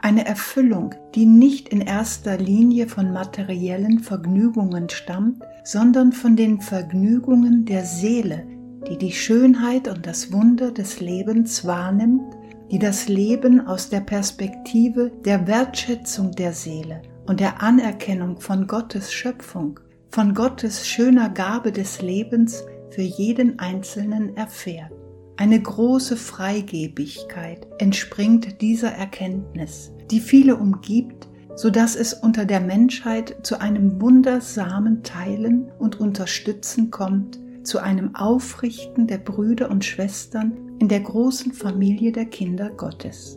Eine 0.00 0.26
Erfüllung, 0.26 0.94
die 1.14 1.24
nicht 1.24 1.70
in 1.70 1.80
erster 1.80 2.36
Linie 2.36 2.88
von 2.88 3.10
materiellen 3.10 4.00
Vergnügungen 4.00 4.90
stammt, 4.90 5.42
sondern 5.64 6.12
von 6.12 6.36
den 6.36 6.60
Vergnügungen 6.60 7.64
der 7.64 7.86
Seele, 7.86 8.46
die 8.86 8.98
die 8.98 9.12
Schönheit 9.12 9.88
und 9.88 10.06
das 10.06 10.30
Wunder 10.30 10.72
des 10.72 11.00
Lebens 11.00 11.64
wahrnimmt, 11.64 12.36
die 12.70 12.78
das 12.78 13.08
Leben 13.08 13.66
aus 13.66 13.88
der 13.88 14.00
Perspektive 14.00 15.10
der 15.24 15.46
Wertschätzung 15.46 16.32
der 16.32 16.52
Seele 16.52 17.00
und 17.26 17.40
der 17.40 17.62
Anerkennung 17.62 18.38
von 18.42 18.66
Gottes 18.66 19.10
Schöpfung 19.10 19.80
von 20.14 20.32
Gottes 20.32 20.86
schöner 20.86 21.28
Gabe 21.28 21.72
des 21.72 22.00
Lebens 22.00 22.62
für 22.90 23.02
jeden 23.02 23.58
Einzelnen 23.58 24.36
erfährt. 24.36 24.92
Eine 25.36 25.60
große 25.60 26.16
Freigebigkeit 26.16 27.66
entspringt 27.78 28.60
dieser 28.60 28.92
Erkenntnis, 28.92 29.90
die 30.12 30.20
viele 30.20 30.54
umgibt, 30.54 31.26
so 31.56 31.68
dass 31.68 31.96
es 31.96 32.14
unter 32.14 32.44
der 32.44 32.60
Menschheit 32.60 33.38
zu 33.42 33.60
einem 33.60 34.00
wundersamen 34.00 35.02
Teilen 35.02 35.72
und 35.80 35.98
Unterstützen 35.98 36.92
kommt, 36.92 37.40
zu 37.64 37.80
einem 37.80 38.14
Aufrichten 38.14 39.08
der 39.08 39.18
Brüder 39.18 39.68
und 39.68 39.84
Schwestern 39.84 40.76
in 40.78 40.86
der 40.86 41.00
großen 41.00 41.52
Familie 41.52 42.12
der 42.12 42.26
Kinder 42.26 42.70
Gottes. 42.70 43.36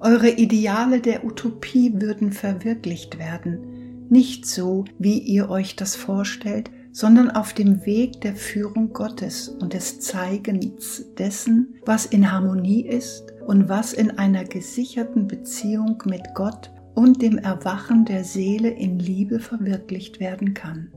Eure 0.00 0.28
Ideale 0.28 1.00
der 1.00 1.24
Utopie 1.24 1.90
würden 1.94 2.32
verwirklicht 2.32 3.18
werden, 3.18 3.77
nicht 4.10 4.46
so, 4.46 4.84
wie 4.98 5.18
ihr 5.18 5.50
euch 5.50 5.76
das 5.76 5.96
vorstellt, 5.96 6.70
sondern 6.92 7.30
auf 7.30 7.52
dem 7.52 7.86
Weg 7.86 8.20
der 8.22 8.34
Führung 8.34 8.92
Gottes 8.92 9.48
und 9.48 9.72
des 9.74 10.00
Zeigens 10.00 11.04
dessen, 11.16 11.76
was 11.86 12.06
in 12.06 12.32
Harmonie 12.32 12.86
ist 12.86 13.32
und 13.46 13.68
was 13.68 13.92
in 13.92 14.10
einer 14.12 14.44
gesicherten 14.44 15.28
Beziehung 15.28 16.02
mit 16.06 16.22
Gott 16.34 16.72
und 16.94 17.22
dem 17.22 17.38
Erwachen 17.38 18.04
der 18.04 18.24
Seele 18.24 18.70
in 18.70 18.98
Liebe 18.98 19.38
verwirklicht 19.38 20.18
werden 20.18 20.54
kann. 20.54 20.90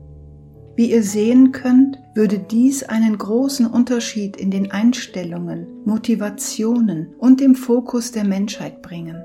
Wie 0.74 0.90
ihr 0.90 1.02
sehen 1.02 1.52
könnt, 1.52 1.98
würde 2.14 2.38
dies 2.38 2.82
einen 2.82 3.18
großen 3.18 3.66
Unterschied 3.66 4.36
in 4.36 4.50
den 4.50 4.70
Einstellungen, 4.70 5.66
Motivationen 5.84 7.14
und 7.18 7.40
dem 7.40 7.54
Fokus 7.54 8.10
der 8.10 8.24
Menschheit 8.24 8.80
bringen. 8.80 9.22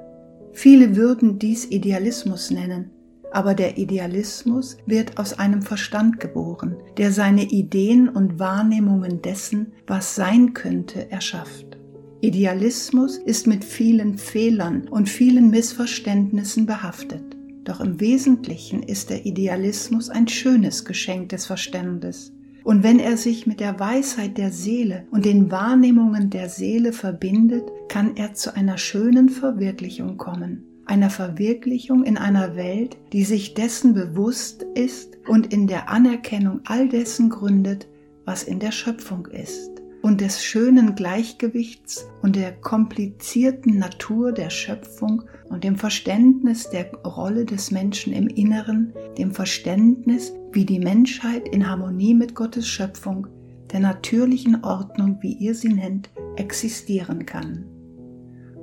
Viele 0.52 0.96
würden 0.96 1.40
dies 1.40 1.72
Idealismus 1.72 2.52
nennen, 2.52 2.92
aber 3.38 3.54
der 3.54 3.78
Idealismus 3.78 4.78
wird 4.88 5.20
aus 5.20 5.38
einem 5.38 5.62
Verstand 5.62 6.20
geboren, 6.20 6.76
der 6.98 7.12
seine 7.12 7.44
Ideen 7.44 8.10
und 8.10 8.40
Wahrnehmungen 8.40 9.22
dessen, 9.22 9.74
was 9.86 10.16
sein 10.16 10.56
könnte, 10.56 11.12
erschafft. 11.12 11.78
Idealismus 12.20 13.18
ist 13.18 13.46
mit 13.46 13.64
vielen 13.64 14.18
Fehlern 14.18 14.88
und 14.88 15.08
vielen 15.08 15.52
Missverständnissen 15.52 16.66
behaftet. 16.66 17.38
Doch 17.64 17.80
im 17.80 18.00
Wesentlichen 18.00 18.82
ist 18.82 19.12
der 19.12 19.24
Idealismus 19.28 20.10
ein 20.10 20.28
schönes 20.28 20.84
Geschenk 20.84 21.30
des 21.30 21.46
Verstandes. 21.46 22.34
Und 22.64 22.82
wenn 22.82 22.98
er 22.98 23.18
sich 23.18 23.46
mit 23.46 23.60
der 23.60 23.80
Weisheit 23.80 24.40
der 24.40 24.52
Seele 24.52 25.06
und 25.12 25.26
den 25.26 25.52
Wahrnehmungen 25.52 26.32
der 26.32 26.50
Seele 26.50 26.92
verbindet, 26.92 27.70
kann 27.88 28.18
er 28.18 28.34
zu 28.34 28.56
einer 28.56 28.80
schönen 28.80 29.30
Verwirklichung 29.30 30.18
kommen. 30.18 30.67
Einer 30.88 31.10
Verwirklichung 31.10 32.04
in 32.06 32.18
einer 32.18 32.56
Welt, 32.56 32.98
die 33.12 33.26
sich 33.26 33.54
dessen 33.54 33.94
bewusst 33.94 34.64
ist 34.74 35.18
und 35.28 35.52
in 35.54 35.68
der 35.68 35.90
Anerkennung 35.90 36.62
all 36.66 36.88
dessen 36.88 37.30
gründet, 37.30 37.88
was 38.24 38.44
in 38.44 38.60
der 38.60 38.72
Schöpfung 38.72 39.26
ist 39.26 39.78
und 40.02 40.22
des 40.22 40.42
schönen 40.42 40.96
Gleichgewichts 40.96 42.08
und 42.22 42.38
der 42.38 42.54
komplizierten 42.54 43.78
Natur 43.78 44.32
der 44.32 44.50
Schöpfung 44.50 45.24
und 45.50 45.66
dem 45.66 45.76
Verständnis 45.76 46.70
der 46.70 46.94
Rolle 47.04 47.44
des 47.44 47.72
Menschen 47.72 48.14
im 48.14 48.28
Inneren, 48.28 48.94
dem 49.18 49.34
Verständnis, 49.34 50.32
wie 50.54 50.66
die 50.66 50.80
Menschheit 50.80 51.50
in 51.50 51.70
Harmonie 51.70 52.14
mit 52.14 52.36
Gottes 52.36 52.66
Schöpfung, 52.66 53.28
der 53.74 53.82
natürlichen 53.82 54.64
Ordnung, 54.64 55.18
wie 55.20 55.34
ihr 55.34 55.54
sie 55.54 55.74
nennt, 55.74 56.10
existieren 56.38 57.26
kann. 57.26 57.66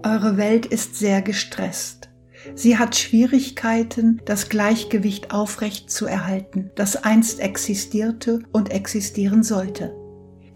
Eure 0.02 0.38
Welt 0.38 0.64
ist 0.64 0.96
sehr 0.96 1.20
gestresst. 1.20 2.10
Sie 2.54 2.78
hat 2.78 2.96
Schwierigkeiten, 2.96 4.20
das 4.24 4.48
Gleichgewicht 4.48 5.32
aufrecht 5.32 5.90
zu 5.90 6.06
erhalten, 6.06 6.70
das 6.74 6.96
einst 6.96 7.40
existierte 7.40 8.40
und 8.52 8.70
existieren 8.70 9.42
sollte. 9.42 9.94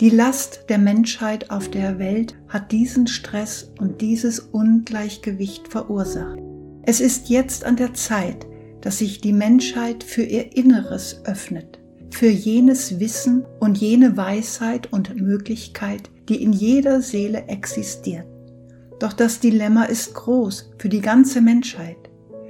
Die 0.01 0.11
Last 0.11 0.67
der 0.69 0.79
Menschheit 0.79 1.51
auf 1.51 1.69
der 1.71 1.99
Welt 1.99 2.37
hat 2.49 2.71
diesen 2.71 3.09
Stress 3.09 3.73
und 3.81 4.01
dieses 4.01 4.39
Ungleichgewicht 4.39 5.69
verursacht. 5.69 6.39
Es 6.85 7.01
ist 7.01 7.29
jetzt 7.29 7.65
an 7.65 7.77
der 7.77 7.95
Zeit, 7.95 8.47
dass 8.81 8.99
sich 8.99 9.21
die 9.21 9.33
Menschheit 9.33 10.05
für 10.05 10.23
ihr 10.23 10.57
Inneres 10.57 11.23
öffnet, 11.25 11.81
für 12.11 12.29
jenes 12.29 13.01
Wissen 13.01 13.45
und 13.59 13.79
jene 13.79 14.17
Weisheit 14.17 14.93
und 14.93 15.21
Möglichkeit, 15.21 16.11
die 16.29 16.43
in 16.43 16.53
jeder 16.53 17.03
Seele 17.03 17.49
existiert. 17.49 18.27
Doch 18.99 19.13
das 19.13 19.41
Dilemma 19.41 19.85
ist 19.85 20.15
groß 20.15 20.73
für 20.79 20.89
die 20.89 21.01
ganze 21.01 21.41
Menschheit. 21.41 21.97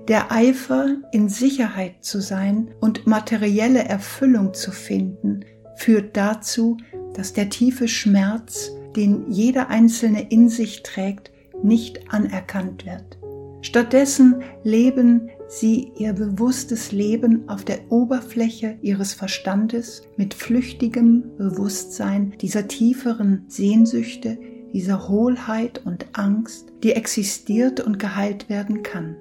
Der 0.08 0.32
Eifer, 0.32 0.96
in 1.12 1.28
Sicherheit 1.28 1.96
zu 2.02 2.22
sein 2.22 2.70
und 2.80 3.06
materielle 3.06 3.84
Erfüllung 3.84 4.54
zu 4.54 4.70
finden, 4.70 5.44
führt 5.76 6.16
dazu, 6.16 6.78
dass 7.14 7.34
der 7.34 7.50
tiefe 7.50 7.88
Schmerz, 7.88 8.70
den 8.96 9.30
jeder 9.30 9.68
Einzelne 9.68 10.30
in 10.30 10.48
sich 10.48 10.82
trägt, 10.82 11.30
nicht 11.62 12.10
anerkannt 12.10 12.86
wird. 12.86 13.18
Stattdessen 13.60 14.36
leben 14.62 15.28
sie 15.48 15.92
ihr 15.98 16.12
bewusstes 16.12 16.92
Leben 16.92 17.48
auf 17.48 17.64
der 17.64 17.90
Oberfläche 17.90 18.78
ihres 18.82 19.14
Verstandes 19.14 20.02
mit 20.16 20.32
flüchtigem 20.32 21.24
Bewusstsein 21.36 22.34
dieser 22.40 22.68
tieferen 22.68 23.44
Sehnsüchte, 23.48 24.38
dieser 24.72 25.08
Hohlheit 25.08 25.84
und 25.84 26.06
Angst, 26.12 26.72
die 26.82 26.92
existiert 26.92 27.80
und 27.80 27.98
geheilt 27.98 28.48
werden 28.48 28.82
kann. 28.82 29.16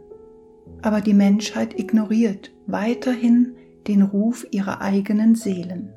Aber 0.82 1.02
die 1.02 1.14
Menschheit 1.14 1.80
ignoriert 1.80 2.52
weiterhin 2.68 3.56
den 3.88 4.02
Ruf 4.02 4.46
ihrer 4.52 4.82
eigenen 4.82 5.36
Seelen. 5.36 5.90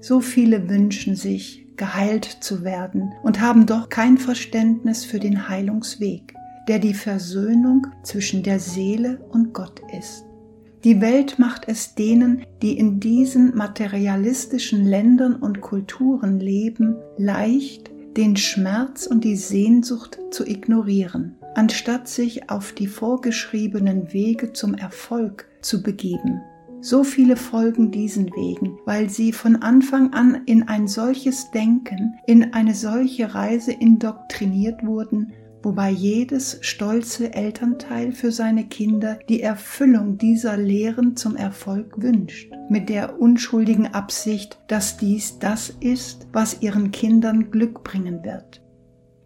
So 0.00 0.20
viele 0.20 0.68
wünschen 0.68 1.16
sich, 1.16 1.66
geheilt 1.76 2.24
zu 2.24 2.64
werden 2.64 3.12
und 3.22 3.40
haben 3.40 3.66
doch 3.66 3.88
kein 3.88 4.18
Verständnis 4.18 5.04
für 5.04 5.18
den 5.18 5.48
Heilungsweg, 5.48 6.34
der 6.68 6.78
die 6.78 6.94
Versöhnung 6.94 7.86
zwischen 8.02 8.42
der 8.42 8.58
Seele 8.58 9.20
und 9.30 9.52
Gott 9.52 9.82
ist. 9.98 10.24
Die 10.84 11.00
Welt 11.00 11.38
macht 11.38 11.64
es 11.66 11.94
denen, 11.94 12.42
die 12.62 12.78
in 12.78 13.00
diesen 13.00 13.56
materialistischen 13.56 14.84
Ländern 14.84 15.34
und 15.34 15.60
Kulturen 15.60 16.38
leben, 16.38 16.96
leicht, 17.18 17.90
den 18.16 18.36
Schmerz 18.36 19.06
und 19.06 19.24
die 19.24 19.36
Sehnsucht 19.36 20.18
zu 20.30 20.46
ignorieren, 20.46 21.36
anstatt 21.54 22.08
sich 22.08 22.48
auf 22.48 22.72
die 22.72 22.86
vorgeschriebenen 22.86 24.12
Wege 24.12 24.52
zum 24.52 24.74
Erfolg 24.74 25.46
zu 25.60 25.82
begeben. 25.82 26.40
So 26.80 27.04
viele 27.04 27.36
folgen 27.36 27.90
diesen 27.90 28.26
Wegen, 28.34 28.78
weil 28.84 29.10
sie 29.10 29.32
von 29.32 29.56
Anfang 29.56 30.12
an 30.12 30.42
in 30.46 30.68
ein 30.68 30.88
solches 30.88 31.50
Denken, 31.50 32.14
in 32.26 32.54
eine 32.54 32.74
solche 32.74 33.34
Reise 33.34 33.72
indoktriniert 33.72 34.84
wurden, 34.86 35.32
wobei 35.62 35.90
jedes 35.90 36.58
stolze 36.60 37.32
Elternteil 37.32 38.12
für 38.12 38.30
seine 38.30 38.64
Kinder 38.64 39.18
die 39.28 39.42
Erfüllung 39.42 40.18
dieser 40.18 40.56
Lehren 40.56 41.16
zum 41.16 41.36
Erfolg 41.36 42.00
wünscht, 42.00 42.52
mit 42.68 42.88
der 42.88 43.20
unschuldigen 43.20 43.86
Absicht, 43.86 44.58
dass 44.68 44.96
dies 44.96 45.38
das 45.38 45.70
ist, 45.80 46.28
was 46.32 46.62
ihren 46.62 46.90
Kindern 46.92 47.50
Glück 47.50 47.84
bringen 47.84 48.24
wird. 48.24 48.62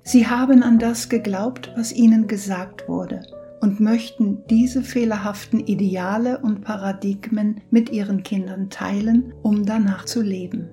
Sie 0.03 0.27
haben 0.27 0.63
an 0.63 0.79
das 0.79 1.09
geglaubt, 1.09 1.73
was 1.77 1.93
ihnen 1.93 2.27
gesagt 2.27 2.89
wurde, 2.89 3.23
und 3.61 3.79
möchten 3.79 4.39
diese 4.49 4.83
fehlerhaften 4.83 5.61
Ideale 5.61 6.39
und 6.39 6.63
Paradigmen 6.63 7.61
mit 7.71 7.91
ihren 7.91 8.23
Kindern 8.23 8.71
teilen, 8.71 9.35
um 9.43 9.67
danach 9.67 10.07
zu 10.07 10.23
leben. 10.23 10.69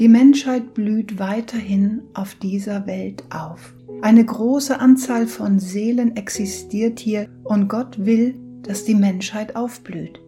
Die 0.00 0.08
Menschheit 0.08 0.74
blüht 0.74 1.18
weiterhin 1.18 2.02
auf 2.14 2.34
dieser 2.34 2.86
Welt 2.86 3.24
auf. 3.30 3.74
Eine 4.04 4.22
große 4.22 4.78
Anzahl 4.78 5.26
von 5.26 5.58
Seelen 5.58 6.14
existiert 6.14 7.00
hier 7.00 7.30
und 7.42 7.68
Gott 7.68 8.04
will, 8.04 8.34
dass 8.60 8.84
die 8.84 8.94
Menschheit 8.94 9.56
aufblüht. 9.56 10.20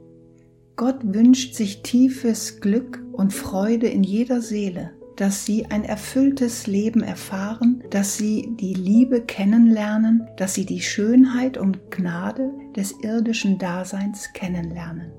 Gott 0.77 0.97
wünscht 1.03 1.55
sich 1.55 1.83
tiefes 1.83 2.63
Glück 2.63 3.05
und 3.13 3.35
Freude 3.35 3.87
in 3.87 4.03
jeder 4.03 4.41
Seele 4.41 4.93
dass 5.17 5.47
sie 5.47 5.65
ein 5.67 5.85
erfülltes 5.85 6.67
Leben 6.67 7.03
erfahren, 7.03 7.83
dass 7.89 8.19
sie 8.19 8.55
die 8.61 8.75
Liebe 8.75 9.23
kennenlernen, 9.23 10.29
dass 10.37 10.53
sie 10.53 10.67
die 10.67 10.83
Schönheit 10.83 11.57
und 11.57 11.91
Gnade 11.91 12.53
des 12.77 12.95
irdischen 13.03 13.59
Daseins 13.59 14.35
kennenlernen. 14.35 15.13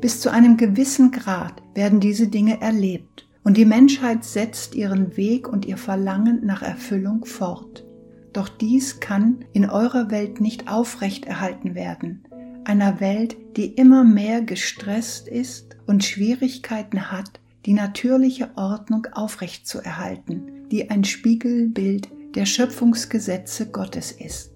Bis 0.00 0.20
zu 0.20 0.30
einem 0.30 0.56
gewissen 0.56 1.12
Grad 1.12 1.62
werden 1.74 2.00
diese 2.00 2.26
Dinge 2.26 2.60
erlebt 2.60 3.28
und 3.44 3.56
die 3.56 3.64
Menschheit 3.64 4.24
setzt 4.24 4.74
ihren 4.74 5.16
Weg 5.16 5.48
und 5.48 5.64
ihr 5.64 5.76
Verlangen 5.76 6.44
nach 6.44 6.62
Erfüllung 6.62 7.24
fort. 7.24 7.85
Doch 8.36 8.50
dies 8.50 9.00
kann 9.00 9.46
in 9.54 9.70
eurer 9.70 10.10
Welt 10.10 10.42
nicht 10.42 10.68
aufrechterhalten 10.68 11.74
werden, 11.74 12.22
einer 12.64 13.00
Welt, 13.00 13.34
die 13.56 13.64
immer 13.64 14.04
mehr 14.04 14.42
gestresst 14.42 15.26
ist 15.26 15.78
und 15.86 16.04
Schwierigkeiten 16.04 17.10
hat, 17.10 17.40
die 17.64 17.72
natürliche 17.72 18.50
Ordnung 18.56 19.06
aufrechtzuerhalten, 19.10 20.68
die 20.70 20.90
ein 20.90 21.04
Spiegelbild 21.04 22.10
der 22.34 22.44
Schöpfungsgesetze 22.44 23.70
Gottes 23.70 24.12
ist. 24.12 24.50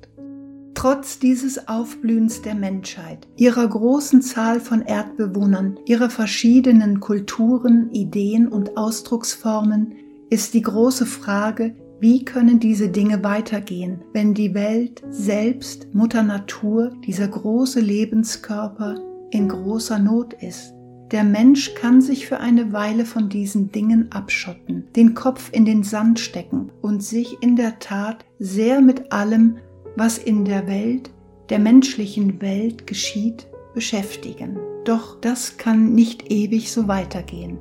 Trotz 0.74 1.18
dieses 1.18 1.66
Aufblühens 1.66 2.42
der 2.42 2.56
Menschheit, 2.56 3.28
ihrer 3.36 3.66
großen 3.66 4.20
Zahl 4.20 4.60
von 4.60 4.82
Erdbewohnern, 4.82 5.78
ihrer 5.86 6.10
verschiedenen 6.10 7.00
Kulturen, 7.00 7.90
Ideen 7.92 8.46
und 8.46 8.76
Ausdrucksformen, 8.76 9.94
ist 10.28 10.52
die 10.52 10.62
große 10.62 11.06
Frage, 11.06 11.74
wie 12.00 12.24
können 12.24 12.58
diese 12.58 12.88
Dinge 12.88 13.22
weitergehen, 13.22 14.02
wenn 14.14 14.32
die 14.32 14.54
Welt 14.54 15.02
selbst, 15.10 15.88
Mutter 15.92 16.22
Natur, 16.22 16.92
dieser 17.06 17.28
große 17.28 17.80
Lebenskörper, 17.80 18.98
in 19.30 19.48
großer 19.48 19.98
Not 19.98 20.32
ist? 20.32 20.72
Der 21.10 21.24
Mensch 21.24 21.74
kann 21.74 22.00
sich 22.00 22.26
für 22.26 22.40
eine 22.40 22.72
Weile 22.72 23.04
von 23.04 23.28
diesen 23.28 23.70
Dingen 23.70 24.10
abschotten, 24.12 24.84
den 24.96 25.14
Kopf 25.14 25.50
in 25.52 25.66
den 25.66 25.82
Sand 25.82 26.20
stecken 26.20 26.70
und 26.80 27.02
sich 27.02 27.36
in 27.42 27.56
der 27.56 27.80
Tat 27.80 28.24
sehr 28.38 28.80
mit 28.80 29.12
allem, 29.12 29.58
was 29.96 30.16
in 30.16 30.46
der 30.46 30.66
Welt, 30.66 31.10
der 31.50 31.58
menschlichen 31.58 32.40
Welt 32.40 32.86
geschieht, 32.86 33.46
beschäftigen. 33.74 34.58
Doch 34.84 35.20
das 35.20 35.58
kann 35.58 35.94
nicht 35.94 36.30
ewig 36.30 36.72
so 36.72 36.88
weitergehen. 36.88 37.58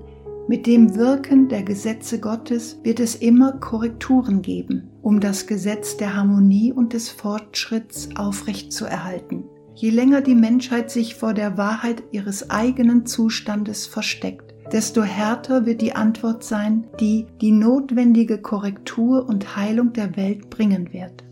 Mit 0.50 0.66
dem 0.66 0.96
Wirken 0.96 1.48
der 1.48 1.62
Gesetze 1.62 2.20
Gottes 2.20 2.80
wird 2.82 3.00
es 3.00 3.14
immer 3.14 3.52
Korrekturen 3.60 4.42
geben, 4.42 4.90
um 5.04 5.20
das 5.20 5.46
Gesetz 5.46 5.96
der 5.96 6.16
Harmonie 6.16 6.74
und 6.74 6.94
des 6.94 7.08
Fortschritts 7.08 8.10
aufrechtzuerhalten. 8.16 9.44
Je 9.76 9.92
länger 9.92 10.22
die 10.22 10.34
Menschheit 10.34 10.90
sich 10.90 11.14
vor 11.14 11.36
der 11.36 11.60
Wahrheit 11.60 12.02
ihres 12.12 12.50
eigenen 12.50 13.06
Zustandes 13.06 13.86
versteckt, 13.86 14.56
desto 14.74 15.04
härter 15.04 15.68
wird 15.68 15.82
die 15.82 15.96
Antwort 15.96 16.44
sein, 16.44 16.88
die 17.00 17.28
die 17.42 17.52
notwendige 17.52 18.40
Korrektur 18.40 19.30
und 19.30 19.56
Heilung 19.56 19.94
der 19.94 20.18
Welt 20.18 20.50
bringen 20.50 20.92
wird. 20.92 21.24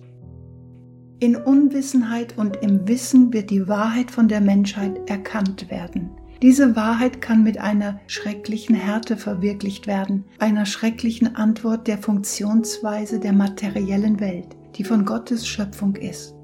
In 1.19 1.35
Unwissenheit 1.35 2.37
und 2.37 2.57
im 2.57 2.87
Wissen 2.87 3.33
wird 3.33 3.49
die 3.49 3.67
Wahrheit 3.67 4.11
von 4.11 4.27
der 4.27 4.41
Menschheit 4.41 5.09
erkannt 5.09 5.71
werden. 5.71 6.11
Diese 6.41 6.75
Wahrheit 6.75 7.19
kann 7.21 7.43
mit 7.43 7.57
einer 7.57 7.99
schrecklichen 8.05 8.75
Härte 8.75 9.17
verwirklicht 9.17 9.87
werden, 9.87 10.25
einer 10.37 10.67
schrecklichen 10.67 11.35
Antwort 11.35 11.87
der 11.87 11.97
Funktionsweise 11.97 13.19
der 13.19 13.33
materiellen 13.33 14.19
Welt, 14.19 14.55
die 14.75 14.83
von 14.83 15.03
Gottes 15.03 15.47
Schöpfung 15.47 15.95
ist. 15.95 16.35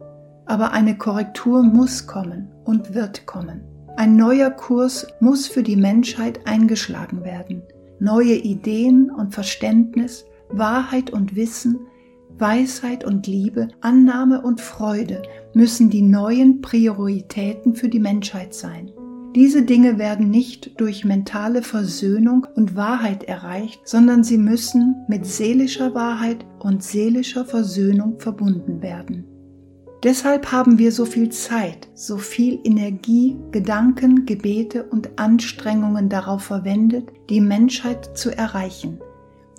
Aber 0.45 0.71
eine 0.71 0.97
Korrektur 0.97 1.61
muss 1.61 2.07
kommen 2.07 2.49
und 2.65 2.95
wird 2.95 3.27
kommen. 3.27 3.61
Ein 3.95 4.15
neuer 4.15 4.49
Kurs 4.49 5.05
muss 5.19 5.47
für 5.47 5.61
die 5.61 5.75
Menschheit 5.75 6.47
eingeschlagen 6.47 7.23
werden. 7.23 7.61
Neue 7.99 8.33
Ideen 8.33 9.11
und 9.11 9.35
Verständnis, 9.35 10.25
Wahrheit 10.49 11.11
und 11.11 11.35
Wissen, 11.35 11.79
Weisheit 12.39 13.05
und 13.05 13.27
Liebe, 13.27 13.67
Annahme 13.81 14.41
und 14.41 14.59
Freude 14.59 15.21
müssen 15.53 15.91
die 15.91 16.01
neuen 16.01 16.61
Prioritäten 16.61 17.75
für 17.75 17.89
die 17.89 17.99
Menschheit 17.99 18.55
sein. 18.55 18.91
Diese 19.35 19.63
Dinge 19.63 19.97
werden 19.97 20.29
nicht 20.29 20.79
durch 20.79 21.05
mentale 21.05 21.63
Versöhnung 21.63 22.45
und 22.55 22.75
Wahrheit 22.75 23.23
erreicht, 23.23 23.81
sondern 23.83 24.23
sie 24.23 24.37
müssen 24.37 24.95
mit 25.07 25.25
seelischer 25.25 25.95
Wahrheit 25.95 26.45
und 26.59 26.83
seelischer 26.83 27.43
Versöhnung 27.43 28.19
verbunden 28.19 28.83
werden. 28.83 29.25
Deshalb 30.03 30.51
haben 30.51 30.77
wir 30.77 30.91
so 30.91 31.05
viel 31.05 31.29
Zeit, 31.29 31.87
so 31.95 32.17
viel 32.17 32.59
Energie, 32.63 33.37
Gedanken, 33.51 34.25
Gebete 34.27 34.83
und 34.83 35.17
Anstrengungen 35.17 36.09
darauf 36.09 36.43
verwendet, 36.43 37.09
die 37.29 37.41
Menschheit 37.41 38.15
zu 38.15 38.37
erreichen. 38.37 38.99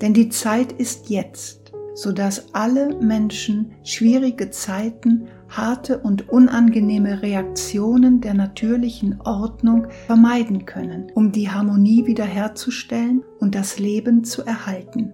Denn 0.00 0.14
die 0.14 0.28
Zeit 0.28 0.70
ist 0.72 1.08
jetzt, 1.08 1.72
sodass 1.94 2.54
alle 2.54 2.94
Menschen 3.00 3.72
schwierige 3.82 4.50
Zeiten 4.50 5.26
harte 5.56 5.98
und 5.98 6.28
unangenehme 6.28 7.22
Reaktionen 7.22 8.20
der 8.20 8.34
natürlichen 8.34 9.20
Ordnung 9.20 9.86
vermeiden 10.06 10.66
können, 10.66 11.10
um 11.14 11.32
die 11.32 11.50
Harmonie 11.50 12.06
wiederherzustellen 12.06 13.22
und 13.40 13.54
das 13.54 13.78
Leben 13.78 14.24
zu 14.24 14.42
erhalten. 14.42 15.12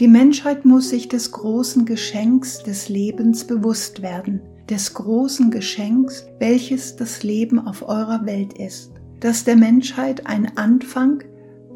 Die 0.00 0.08
Menschheit 0.08 0.66
muss 0.66 0.90
sich 0.90 1.08
des 1.08 1.32
großen 1.32 1.86
Geschenks 1.86 2.62
des 2.62 2.90
Lebens 2.90 3.46
bewusst 3.46 4.02
werden, 4.02 4.42
des 4.68 4.92
großen 4.92 5.50
Geschenks, 5.50 6.26
welches 6.38 6.96
das 6.96 7.22
Leben 7.22 7.66
auf 7.66 7.88
eurer 7.88 8.26
Welt 8.26 8.58
ist, 8.58 8.92
dass 9.20 9.44
der 9.44 9.56
Menschheit 9.56 10.26
ein 10.26 10.58
Anfang, 10.58 11.22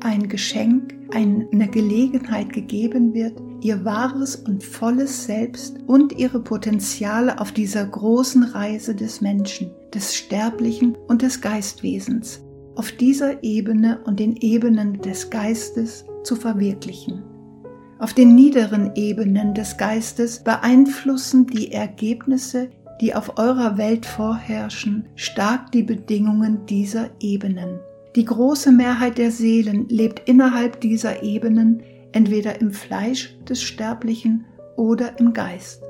ein 0.03 0.29
Geschenk, 0.29 0.95
eine 1.13 1.69
Gelegenheit 1.69 2.53
gegeben 2.53 3.15
wird, 3.15 3.41
ihr 3.61 3.85
wahres 3.85 4.37
und 4.37 4.63
volles 4.63 5.25
Selbst 5.25 5.79
und 5.87 6.19
ihre 6.19 6.41
Potenziale 6.41 7.41
auf 7.41 7.53
dieser 7.53 7.85
großen 7.85 8.43
Reise 8.43 8.95
des 8.95 9.21
Menschen, 9.21 9.71
des 9.93 10.15
Sterblichen 10.15 10.97
und 11.09 11.23
des 11.23 11.41
Geistwesens, 11.41 12.43
auf 12.77 12.93
dieser 12.93 13.43
Ebene 13.43 14.01
und 14.05 14.21
den 14.21 14.37
Ebenen 14.37 15.01
des 15.01 15.31
Geistes 15.31 16.05
zu 16.25 16.37
verwirklichen. 16.37 17.23
Auf 17.99 18.15
den 18.15 18.35
niederen 18.35 18.93
Ebenen 18.95 19.53
des 19.53 19.77
Geistes 19.77 20.43
beeinflussen 20.43 21.47
die 21.47 21.73
Ergebnisse, 21.73 22.71
die 23.01 23.15
auf 23.15 23.39
eurer 23.39 23.77
Welt 23.77 24.07
vorherrschen, 24.07 25.07
stark 25.17 25.71
die 25.73 25.83
Bedingungen 25.83 26.65
dieser 26.67 27.11
Ebenen. 27.21 27.81
Die 28.16 28.25
große 28.25 28.73
Mehrheit 28.73 29.18
der 29.18 29.31
Seelen 29.31 29.88
lebt 29.88 30.29
innerhalb 30.29 30.81
dieser 30.81 31.23
Ebenen 31.23 31.83
entweder 32.12 32.61
im 32.61 32.73
Fleisch 32.73 33.37
des 33.49 33.62
Sterblichen 33.62 34.46
oder 34.77 35.20
im 35.20 35.33
Geist. 35.33 35.83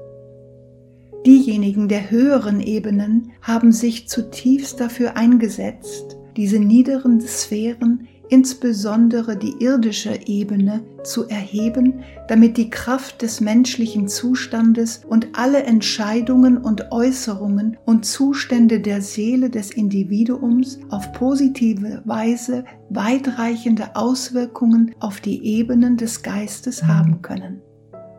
Diejenigen 1.27 1.89
der 1.89 2.11
höheren 2.11 2.61
Ebenen 2.61 3.33
haben 3.43 3.73
sich 3.73 4.09
zutiefst 4.09 4.81
dafür 4.81 5.17
eingesetzt, 5.17 6.17
diese 6.37 6.59
niederen 6.59 7.21
Sphären, 7.21 8.09
insbesondere 8.31 9.37
die 9.37 9.55
irdische 9.59 10.27
Ebene, 10.27 10.83
zu 11.03 11.29
erheben, 11.29 12.03
damit 12.29 12.57
die 12.57 12.71
Kraft 12.71 13.23
des 13.23 13.41
menschlichen 13.41 14.09
Zustandes 14.09 15.03
und 15.09 15.29
alle 15.33 15.63
Entscheidungen 15.63 16.59
und 16.59 16.93
Äußerungen 16.93 17.77
und 17.85 18.05
Zustände 18.05 18.81
der 18.81 19.03
Seele 19.03 19.51
des 19.51 19.71
Individuums 19.71 20.79
auf 20.91 21.13
positive 21.13 22.03
Weise 22.05 22.65
weitreichende 22.91 23.97
Auswirkungen 23.97 24.95
auf 25.01 25.21
die 25.21 25.45
Ebenen 25.45 25.97
des 25.97 26.23
Geistes 26.23 26.85
haben 26.85 27.23
können. 27.23 27.61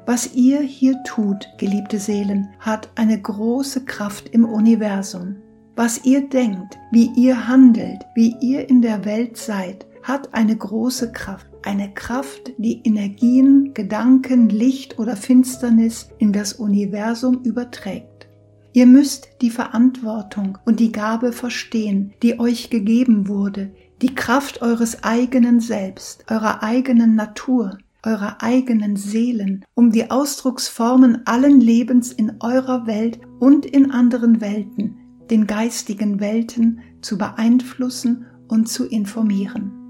Was 0.06 0.34
ihr 0.34 0.62
hier 0.62 0.98
tut, 1.06 1.48
geliebte 1.58 2.00
Seelen, 2.00 2.50
hat 2.60 2.90
eine 2.96 3.22
große 3.22 3.86
Kraft 3.86 4.30
im 4.30 4.46
Universum. 4.46 5.36
Was 5.76 6.04
ihr 6.04 6.28
denkt, 6.28 6.78
wie 6.92 7.12
ihr 7.16 7.48
handelt, 7.48 8.02
wie 8.16 8.36
ihr 8.42 8.68
in 8.70 8.82
der 8.82 9.06
Welt 9.06 9.38
seid, 9.38 9.86
hat 10.04 10.34
eine 10.34 10.56
große 10.56 11.12
Kraft. 11.12 11.48
Eine 11.64 11.94
Kraft, 11.94 12.54
die 12.58 12.82
Energien, 12.84 13.74
Gedanken, 13.74 14.50
Licht 14.50 14.98
oder 14.98 15.16
Finsternis 15.16 16.10
in 16.18 16.34
das 16.34 16.54
Universum 16.54 17.42
überträgt. 17.44 18.28
Ihr 18.74 18.86
müsst 18.86 19.28
die 19.42 19.50
Verantwortung 19.50 20.58
und 20.66 20.80
die 20.80 20.92
Gabe 20.92 21.34
verstehen, 21.34 22.14
die 22.24 22.40
euch 22.40 22.70
gegeben 22.70 23.28
wurde, 23.28 23.72
die 24.02 24.16
Kraft 24.16 24.62
eures 24.62 25.04
eigenen 25.04 25.60
Selbst, 25.60 26.26
eurer 26.32 26.64
eigenen 26.64 27.16
Natur, 27.16 27.78
eurer 28.04 28.42
eigenen 28.42 28.96
Seelen, 28.96 29.66
um 29.76 29.92
die 29.92 30.10
Ausdrucksformen 30.10 31.28
allen 31.28 31.60
Lebens 31.60 32.12
in 32.12 32.38
eurer 32.40 32.88
Welt 32.88 33.20
und 33.40 33.66
in 33.66 33.92
anderen 33.92 34.42
Welten, 34.42 34.98
den 35.30 35.46
geistigen 35.48 36.20
Welten, 36.20 36.80
zu 37.02 37.18
beeinflussen 37.18 38.26
und 38.48 38.70
zu 38.70 38.86
informieren. 38.86 39.81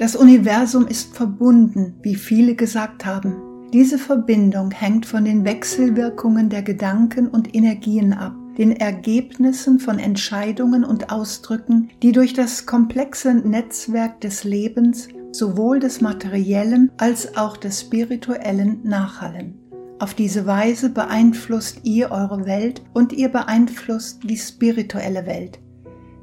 Das 0.00 0.16
Universum 0.16 0.86
ist 0.86 1.14
verbunden, 1.14 1.92
wie 2.00 2.14
viele 2.14 2.54
gesagt 2.54 3.04
haben. 3.04 3.36
Diese 3.70 3.98
Verbindung 3.98 4.70
hängt 4.70 5.04
von 5.04 5.26
den 5.26 5.44
Wechselwirkungen 5.44 6.48
der 6.48 6.62
Gedanken 6.62 7.28
und 7.28 7.54
Energien 7.54 8.14
ab, 8.14 8.32
den 8.56 8.72
Ergebnissen 8.72 9.78
von 9.78 9.98
Entscheidungen 9.98 10.84
und 10.84 11.12
Ausdrücken, 11.12 11.90
die 12.02 12.12
durch 12.12 12.32
das 12.32 12.64
komplexe 12.64 13.34
Netzwerk 13.34 14.22
des 14.22 14.42
Lebens, 14.44 15.08
sowohl 15.32 15.80
des 15.80 16.00
materiellen 16.00 16.90
als 16.96 17.36
auch 17.36 17.58
des 17.58 17.82
spirituellen, 17.82 18.80
nachhallen. 18.82 19.58
Auf 19.98 20.14
diese 20.14 20.46
Weise 20.46 20.88
beeinflusst 20.88 21.80
ihr 21.82 22.10
eure 22.10 22.46
Welt 22.46 22.80
und 22.94 23.12
ihr 23.12 23.28
beeinflusst 23.28 24.20
die 24.24 24.38
spirituelle 24.38 25.26
Welt. 25.26 25.58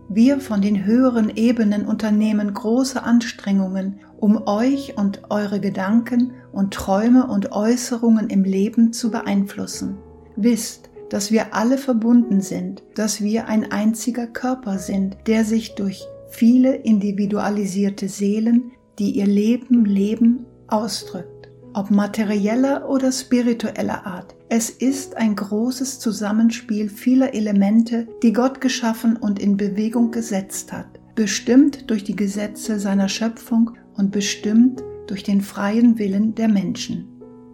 Wir 0.10 0.40
von 0.40 0.62
den 0.62 0.86
höheren 0.86 1.36
Ebenen 1.36 1.86
unternehmen 1.86 2.54
große 2.54 3.04
Anstrengungen, 3.04 4.00
um 4.18 4.48
euch 4.48 4.98
und 4.98 5.24
eure 5.30 5.60
Gedanken 5.60 6.34
und 6.52 6.74
Träume 6.74 7.28
und 7.28 7.52
Äußerungen 7.52 8.30
im 8.30 8.44
Leben 8.44 8.94
zu 8.94 9.12
beeinflussen. 9.12 9.98
Wisst, 10.36 10.90
dass 11.10 11.32
wir 11.32 11.54
alle 11.54 11.78
verbunden 11.78 12.42
sind, 12.42 12.84
dass 12.96 13.22
wir 13.22 13.48
ein 13.48 13.72
einziger 13.72 14.28
Körper 14.28 14.80
sind, 14.80 15.18
der 15.28 15.46
sich 15.46 15.76
durch 15.76 16.06
viele 16.30 16.76
individualisierte 16.76 18.10
Seelen, 18.10 18.72
die 19.00 19.12
ihr 19.12 19.28
Leben 19.28 19.86
leben, 19.86 20.46
ausdrückt 20.68 21.38
ob 21.78 21.92
materieller 21.92 22.90
oder 22.90 23.12
spiritueller 23.12 24.04
Art. 24.04 24.36
Es 24.50 24.70
ist 24.70 25.18
ein 25.18 25.36
großes 25.36 26.00
Zusammenspiel 26.00 26.88
vieler 26.88 27.34
Elemente, 27.34 28.08
die 28.24 28.32
Gott 28.32 28.62
geschaffen 28.62 29.18
und 29.18 29.40
in 29.40 29.58
Bewegung 29.58 30.10
gesetzt 30.12 30.72
hat, 30.72 30.88
bestimmt 31.16 31.90
durch 31.90 32.06
die 32.06 32.16
Gesetze 32.16 32.80
seiner 32.80 33.10
Schöpfung 33.10 33.72
und 33.98 34.12
bestimmt 34.12 34.82
durch 35.08 35.24
den 35.24 35.42
freien 35.42 36.00
Willen 36.00 36.34
der 36.34 36.48
Menschen. 36.48 37.10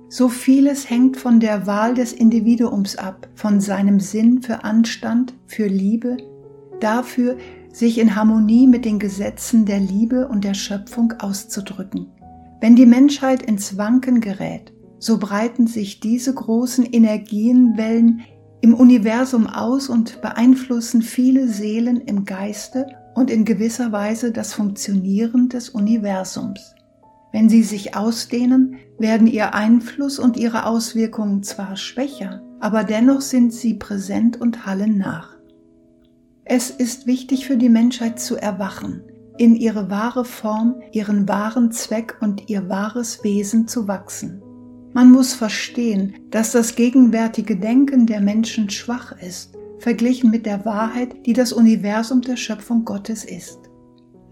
So 0.08 0.30
vieles 0.30 0.88
hängt 0.88 1.18
von 1.18 1.40
der 1.40 1.66
Wahl 1.66 1.96
des 1.96 2.14
Individuums 2.14 2.96
ab, 2.96 3.28
von 3.34 3.60
seinem 3.60 4.00
Sinn 4.00 4.44
für 4.44 4.64
Anstand, 4.64 5.34
für 5.48 5.66
Liebe, 5.66 6.18
dafür, 6.80 7.38
sich 7.72 7.98
in 7.98 8.16
Harmonie 8.16 8.68
mit 8.68 8.86
den 8.86 9.00
Gesetzen 9.00 9.66
der 9.66 9.80
Liebe 9.80 10.28
und 10.28 10.44
der 10.44 10.54
Schöpfung 10.54 11.14
auszudrücken. 11.14 12.06
Wenn 12.62 12.76
die 12.76 12.86
Menschheit 12.86 13.42
ins 13.42 13.78
Wanken 13.78 14.22
gerät, 14.22 14.73
so 15.04 15.18
breiten 15.18 15.68
sich 15.68 16.00
diese 16.00 16.34
großen 16.34 16.86
Energienwellen 16.86 18.22
im 18.62 18.74
Universum 18.74 19.48
aus 19.48 19.90
und 19.90 20.22
beeinflussen 20.22 21.02
viele 21.02 21.50
Seelen 21.50 22.00
im 22.00 22.24
Geiste 22.24 22.88
und 23.14 23.30
in 23.30 23.44
gewisser 23.44 23.92
Weise 23.92 24.32
das 24.32 24.54
Funktionieren 24.54 25.50
des 25.50 25.68
Universums. 25.68 26.74
Wenn 27.34 27.50
sie 27.50 27.64
sich 27.64 27.98
ausdehnen, 27.98 28.78
werden 28.98 29.28
ihr 29.28 29.54
Einfluss 29.54 30.20
und 30.20 30.38
ihre 30.38 30.66
Auswirkungen 30.66 31.44
zwar 31.44 31.76
schwächer, 31.76 32.42
aber 32.62 32.86
dennoch 32.86 33.20
sind 33.20 33.52
sie 33.52 33.74
präsent 33.74 34.40
und 34.40 34.66
hallen 34.66 34.98
nach. 34.98 35.36
Es 36.46 36.70
ist 36.70 37.08
wichtig 37.08 37.46
für 37.46 37.58
die 37.58 37.68
Menschheit 37.68 38.22
zu 38.22 38.38
erwachen, 38.38 39.02
in 39.38 39.58
ihre 39.58 39.90
wahre 39.90 40.24
Form, 40.24 40.82
ihren 40.94 41.28
wahren 41.28 41.74
Zweck 41.74 42.20
und 42.22 42.50
ihr 42.50 42.70
wahres 42.70 43.22
Wesen 43.26 43.68
zu 43.68 43.90
wachsen. 43.90 44.42
Man 44.94 45.12
muss 45.12 45.34
verstehen, 45.34 46.14
dass 46.30 46.52
das 46.52 46.76
gegenwärtige 46.76 47.56
Denken 47.56 48.06
der 48.06 48.22
Menschen 48.22 48.70
schwach 48.70 49.16
ist, 49.22 49.54
verglichen 49.80 50.30
mit 50.30 50.46
der 50.46 50.66
Wahrheit, 50.66 51.26
die 51.26 51.34
das 51.34 51.52
Universum 51.52 52.22
der 52.22 52.38
Schöpfung 52.38 52.86
Gottes 52.86 53.26
ist. 53.26 53.60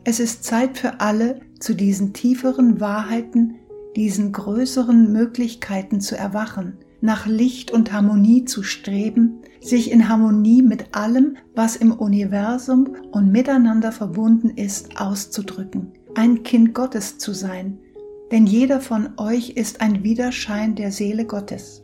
Es 0.04 0.20
ist 0.20 0.44
Zeit 0.44 0.78
für 0.78 1.00
alle, 1.00 1.40
zu 1.60 1.74
diesen 1.74 2.14
tieferen 2.14 2.80
Wahrheiten, 2.80 3.56
diesen 3.96 4.32
größeren 4.32 5.12
Möglichkeiten 5.12 6.00
zu 6.00 6.16
erwachen, 6.16 6.78
nach 7.02 7.26
Licht 7.26 7.72
und 7.72 7.92
Harmonie 7.92 8.46
zu 8.46 8.62
streben, 8.62 9.42
sich 9.62 9.92
in 9.92 10.08
Harmonie 10.08 10.62
mit 10.62 10.96
allem, 10.96 11.38
was 11.56 11.76
im 11.76 11.92
Universum 11.92 12.96
und 13.12 13.32
miteinander 13.32 13.92
verbunden 13.92 14.50
ist, 14.50 15.00
auszudrücken, 15.02 15.92
ein 16.16 16.44
Kind 16.44 16.76
Gottes 16.76 17.18
zu 17.18 17.34
sein, 17.34 17.80
denn 18.32 18.46
jeder 18.46 18.80
von 18.80 19.10
euch 19.18 19.52
ist 19.52 19.82
ein 19.82 20.04
Widerschein 20.04 20.76
der 20.76 20.92
Seele 20.92 21.26
Gottes. 21.26 21.84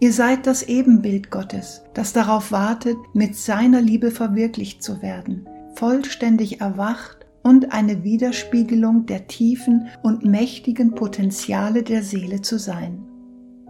Ihr 0.00 0.12
seid 0.12 0.46
das 0.46 0.64
Ebenbild 0.64 1.30
Gottes, 1.30 1.82
das 1.94 2.12
darauf 2.12 2.50
wartet, 2.50 2.96
mit 3.12 3.36
seiner 3.36 3.80
Liebe 3.80 4.10
verwirklicht 4.10 4.82
zu 4.82 5.00
werden, 5.00 5.48
vollständig 5.76 6.60
erwacht 6.60 7.26
und 7.42 7.72
eine 7.72 8.02
Widerspiegelung 8.02 9.06
der 9.06 9.26
tiefen 9.28 9.88
und 10.02 10.24
mächtigen 10.24 10.94
Potenziale 10.94 11.82
der 11.82 12.02
Seele 12.02 12.40
zu 12.40 12.58
sein. 12.58 13.04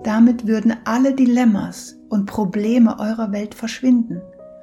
Damit 0.02 0.46
würden 0.46 0.74
alle 0.84 1.14
Dilemmas 1.14 1.98
und 2.08 2.26
Probleme 2.26 2.98
eurer 2.98 3.32
Welt 3.32 3.54
verschwinden. 3.54 4.20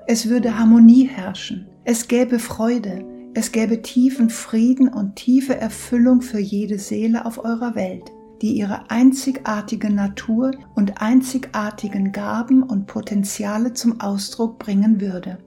Es 0.07 0.27
würde 0.27 0.57
Harmonie 0.57 1.07
herrschen. 1.07 1.67
Es 1.83 2.07
gäbe 2.07 2.39
Freude. 2.39 3.05
Es 3.39 3.53
gäbe 3.53 3.81
tiefen 3.81 4.29
Frieden 4.29 4.89
und 4.89 5.15
tiefe 5.15 5.55
Erfüllung 5.55 6.21
für 6.21 6.41
jede 6.41 6.77
Seele 6.77 7.25
auf 7.25 7.41
eurer 7.41 7.73
Welt, 7.73 8.11
die 8.41 8.57
ihre 8.57 8.91
einzigartige 8.91 9.89
Natur 9.89 10.51
und 10.75 11.01
einzigartigen 11.01 12.11
Gaben 12.11 12.63
und 12.63 12.85
Potenziale 12.85 13.71
zum 13.71 14.01
Ausdruck 14.01 14.59
bringen 14.59 14.99
würde. 14.99 15.37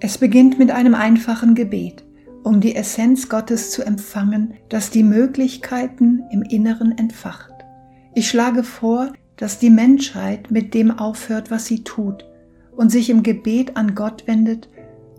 Es 0.00 0.18
beginnt 0.18 0.58
mit 0.58 0.72
einem 0.72 0.96
einfachen 0.96 1.54
Gebet, 1.54 2.04
um 2.42 2.60
die 2.60 2.74
Essenz 2.74 3.28
Gottes 3.28 3.70
zu 3.70 3.84
empfangen, 3.84 4.54
das 4.68 4.90
die 4.90 5.04
Möglichkeiten 5.04 6.24
im 6.32 6.42
Inneren 6.42 6.98
entfacht. 6.98 7.54
Ich 8.16 8.28
schlage 8.28 8.64
vor, 8.64 9.12
dass 9.36 9.60
die 9.60 9.70
Menschheit 9.70 10.50
mit 10.50 10.74
dem 10.74 10.90
aufhört, 10.90 11.52
was 11.52 11.66
sie 11.66 11.84
tut, 11.84 12.24
und 12.76 12.90
sich 12.90 13.10
im 13.10 13.22
Gebet 13.22 13.76
an 13.76 13.94
Gott 13.94 14.26
wendet, 14.26 14.68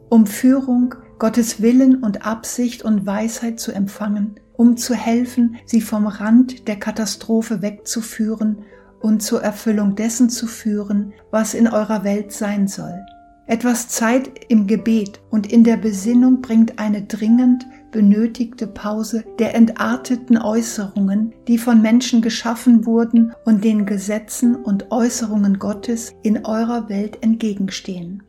um 0.09 0.25
Führung, 0.27 0.95
Gottes 1.21 1.61
Willen 1.61 1.97
und 1.97 2.25
Absicht 2.25 2.81
und 2.81 3.05
Weisheit 3.05 3.59
zu 3.59 3.71
empfangen, 3.71 4.39
um 4.53 4.75
zu 4.75 4.95
helfen, 4.95 5.57
sie 5.67 5.79
vom 5.79 6.07
Rand 6.07 6.67
der 6.67 6.77
Katastrophe 6.77 7.61
wegzuführen 7.61 8.63
und 9.01 9.21
zur 9.21 9.43
Erfüllung 9.43 9.95
dessen 9.95 10.31
zu 10.31 10.47
führen, 10.47 11.13
was 11.29 11.53
in 11.53 11.67
eurer 11.67 12.03
Welt 12.03 12.31
sein 12.31 12.67
soll. 12.67 13.05
Etwas 13.45 13.87
Zeit 13.87 14.31
im 14.49 14.65
Gebet 14.65 15.21
und 15.29 15.45
in 15.45 15.63
der 15.63 15.77
Besinnung 15.77 16.41
bringt 16.41 16.79
eine 16.79 17.03
dringend 17.03 17.67
benötigte 17.91 18.65
Pause 18.65 19.23
der 19.37 19.53
entarteten 19.53 20.39
Äußerungen, 20.39 21.35
die 21.47 21.59
von 21.59 21.83
Menschen 21.83 22.23
geschaffen 22.23 22.87
wurden 22.87 23.31
und 23.45 23.63
den 23.63 23.85
Gesetzen 23.85 24.55
und 24.55 24.91
Äußerungen 24.91 25.59
Gottes 25.59 26.15
in 26.23 26.47
eurer 26.47 26.89
Welt 26.89 27.19
entgegenstehen. 27.21 28.23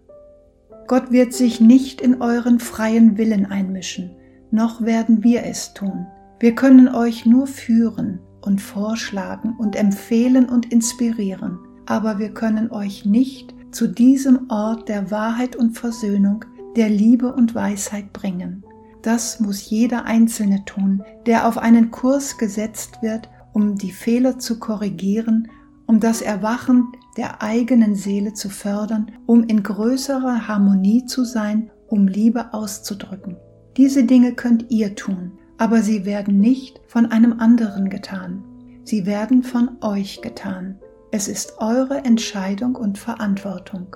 Gott 0.86 1.10
wird 1.10 1.32
sich 1.32 1.60
nicht 1.60 2.00
in 2.00 2.20
euren 2.20 2.58
freien 2.58 3.16
Willen 3.16 3.46
einmischen, 3.46 4.10
noch 4.50 4.82
werden 4.82 5.22
wir 5.22 5.44
es 5.44 5.74
tun. 5.74 6.06
Wir 6.40 6.54
können 6.54 6.88
euch 6.88 7.24
nur 7.24 7.46
führen 7.46 8.20
und 8.42 8.60
vorschlagen 8.60 9.54
und 9.58 9.76
empfehlen 9.76 10.48
und 10.48 10.72
inspirieren, 10.72 11.58
aber 11.86 12.18
wir 12.18 12.34
können 12.34 12.70
euch 12.70 13.04
nicht 13.04 13.54
zu 13.70 13.86
diesem 13.86 14.50
Ort 14.50 14.88
der 14.88 15.10
Wahrheit 15.10 15.56
und 15.56 15.78
Versöhnung, 15.78 16.44
der 16.76 16.88
Liebe 16.88 17.32
und 17.32 17.54
Weisheit 17.54 18.12
bringen. 18.12 18.64
Das 19.02 19.40
muss 19.40 19.68
jeder 19.68 20.04
Einzelne 20.04 20.64
tun, 20.64 21.02
der 21.26 21.46
auf 21.48 21.58
einen 21.58 21.90
Kurs 21.90 22.38
gesetzt 22.38 23.02
wird, 23.02 23.28
um 23.52 23.76
die 23.76 23.92
Fehler 23.92 24.38
zu 24.38 24.58
korrigieren 24.58 25.48
um 25.92 26.00
das 26.00 26.22
Erwachen 26.22 26.90
der 27.18 27.42
eigenen 27.42 27.94
Seele 27.94 28.32
zu 28.32 28.48
fördern, 28.48 29.12
um 29.26 29.44
in 29.44 29.62
größerer 29.62 30.48
Harmonie 30.48 31.04
zu 31.04 31.22
sein, 31.22 31.70
um 31.86 32.08
Liebe 32.08 32.54
auszudrücken. 32.54 33.36
Diese 33.76 34.04
Dinge 34.04 34.32
könnt 34.32 34.70
ihr 34.70 34.94
tun, 34.94 35.32
aber 35.58 35.82
sie 35.82 36.06
werden 36.06 36.40
nicht 36.40 36.80
von 36.86 37.04
einem 37.12 37.40
anderen 37.40 37.90
getan. 37.90 38.42
Sie 38.84 39.04
werden 39.04 39.42
von 39.42 39.68
euch 39.82 40.22
getan. 40.22 40.78
Es 41.10 41.28
ist 41.28 41.58
eure 41.58 41.98
Entscheidung 42.06 42.74
und 42.74 42.96
Verantwortung. 42.96 43.94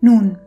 Nun, 0.00 0.38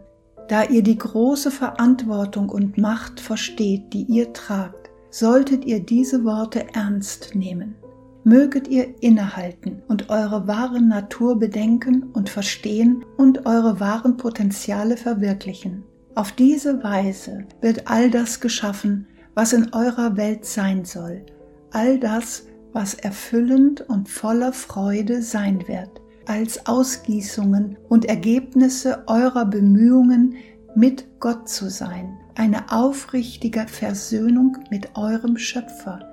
da 0.49 0.63
ihr 0.63 0.83
die 0.83 0.97
große 0.97 1.51
Verantwortung 1.51 2.49
und 2.49 2.77
Macht 2.77 3.21
versteht, 3.21 3.93
die 3.93 4.03
ihr 4.03 4.33
tragt, 4.33 4.89
solltet 5.09 5.63
ihr 5.63 5.79
diese 5.79 6.25
Worte 6.25 6.65
ernst 6.73 7.33
nehmen 7.33 7.75
möget 8.23 8.67
ihr 8.67 9.01
innehalten 9.01 9.81
und 9.87 10.09
eure 10.09 10.47
wahre 10.47 10.81
Natur 10.81 11.39
bedenken 11.39 12.03
und 12.13 12.29
verstehen 12.29 13.03
und 13.17 13.45
eure 13.45 13.79
wahren 13.79 14.17
Potenziale 14.17 14.97
verwirklichen. 14.97 15.83
Auf 16.15 16.31
diese 16.31 16.83
Weise 16.83 17.45
wird 17.61 17.87
all 17.87 18.09
das 18.09 18.39
geschaffen, 18.39 19.07
was 19.35 19.53
in 19.53 19.73
eurer 19.73 20.17
Welt 20.17 20.45
sein 20.45 20.83
soll, 20.83 21.25
all 21.71 21.99
das, 21.99 22.45
was 22.73 22.93
erfüllend 22.93 23.81
und 23.89 24.09
voller 24.09 24.53
Freude 24.53 25.21
sein 25.21 25.67
wird, 25.67 25.89
als 26.25 26.65
Ausgießungen 26.65 27.77
und 27.87 28.05
Ergebnisse 28.05 29.03
eurer 29.07 29.45
Bemühungen, 29.45 30.35
mit 30.75 31.19
Gott 31.19 31.49
zu 31.49 31.69
sein, 31.69 32.17
eine 32.35 32.71
aufrichtige 32.71 33.65
Versöhnung 33.67 34.57
mit 34.69 34.95
eurem 34.95 35.37
Schöpfer, 35.37 36.08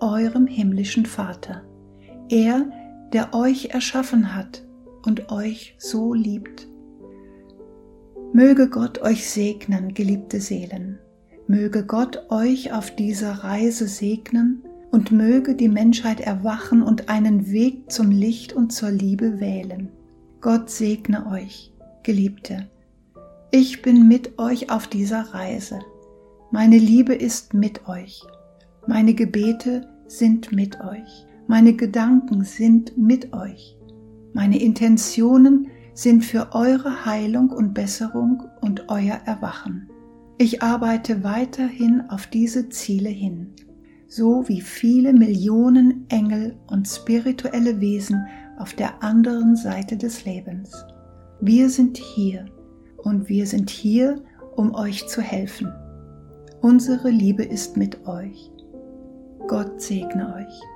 eurem 0.00 0.46
himmlischen 0.46 1.06
Vater. 1.06 1.62
Er, 2.28 2.70
der 3.12 3.34
euch 3.34 3.66
erschaffen 3.66 4.34
hat 4.34 4.66
und 5.04 5.30
euch 5.30 5.76
so 5.78 6.12
liebt. 6.14 6.68
Möge 8.32 8.68
Gott 8.68 9.00
euch 9.02 9.30
segnen, 9.30 9.94
geliebte 9.94 10.40
Seelen. 10.40 10.98
Möge 11.46 11.86
Gott 11.86 12.26
euch 12.30 12.72
auf 12.72 12.90
dieser 12.94 13.32
Reise 13.32 13.86
segnen 13.86 14.64
und 14.90 15.12
möge 15.12 15.54
die 15.54 15.68
Menschheit 15.68 16.20
erwachen 16.20 16.82
und 16.82 17.08
einen 17.08 17.50
Weg 17.50 17.90
zum 17.90 18.10
Licht 18.10 18.52
und 18.52 18.72
zur 18.72 18.90
Liebe 18.90 19.40
wählen. 19.40 19.88
Gott 20.40 20.70
segne 20.70 21.26
euch, 21.30 21.72
Geliebte. 22.02 22.66
Ich 23.50 23.82
bin 23.82 24.08
mit 24.08 24.38
euch 24.38 24.70
auf 24.70 24.86
dieser 24.86 25.34
Reise. 25.34 25.78
Meine 26.50 26.78
Liebe 26.78 27.14
ist 27.14 27.54
mit 27.54 27.88
euch. 27.88 28.22
Meine 28.88 29.14
Gebete 29.14 29.88
sind 30.06 30.52
mit 30.52 30.80
euch. 30.80 31.26
Meine 31.48 31.74
Gedanken 31.74 32.44
sind 32.44 32.96
mit 32.96 33.32
euch. 33.32 33.76
Meine 34.32 34.60
Intentionen 34.60 35.66
sind 35.92 36.24
für 36.24 36.52
eure 36.52 37.04
Heilung 37.04 37.50
und 37.50 37.74
Besserung 37.74 38.44
und 38.60 38.84
euer 38.88 39.18
Erwachen. 39.24 39.88
Ich 40.38 40.62
arbeite 40.62 41.24
weiterhin 41.24 42.02
auf 42.10 42.28
diese 42.28 42.68
Ziele 42.68 43.08
hin, 43.08 43.54
so 44.06 44.48
wie 44.48 44.60
viele 44.60 45.12
Millionen 45.12 46.04
Engel 46.08 46.56
und 46.68 46.86
spirituelle 46.86 47.80
Wesen 47.80 48.24
auf 48.58 48.74
der 48.74 49.02
anderen 49.02 49.56
Seite 49.56 49.96
des 49.96 50.24
Lebens. 50.24 50.84
Wir 51.40 51.70
sind 51.70 51.96
hier 51.96 52.46
und 52.98 53.28
wir 53.28 53.46
sind 53.46 53.68
hier, 53.68 54.22
um 54.54 54.74
euch 54.76 55.08
zu 55.08 55.20
helfen. 55.20 55.72
Unsere 56.60 57.10
Liebe 57.10 57.42
ist 57.42 57.76
mit 57.76 58.06
euch. 58.06 58.52
Gott 59.48 59.80
segne 59.80 60.34
euch. 60.34 60.75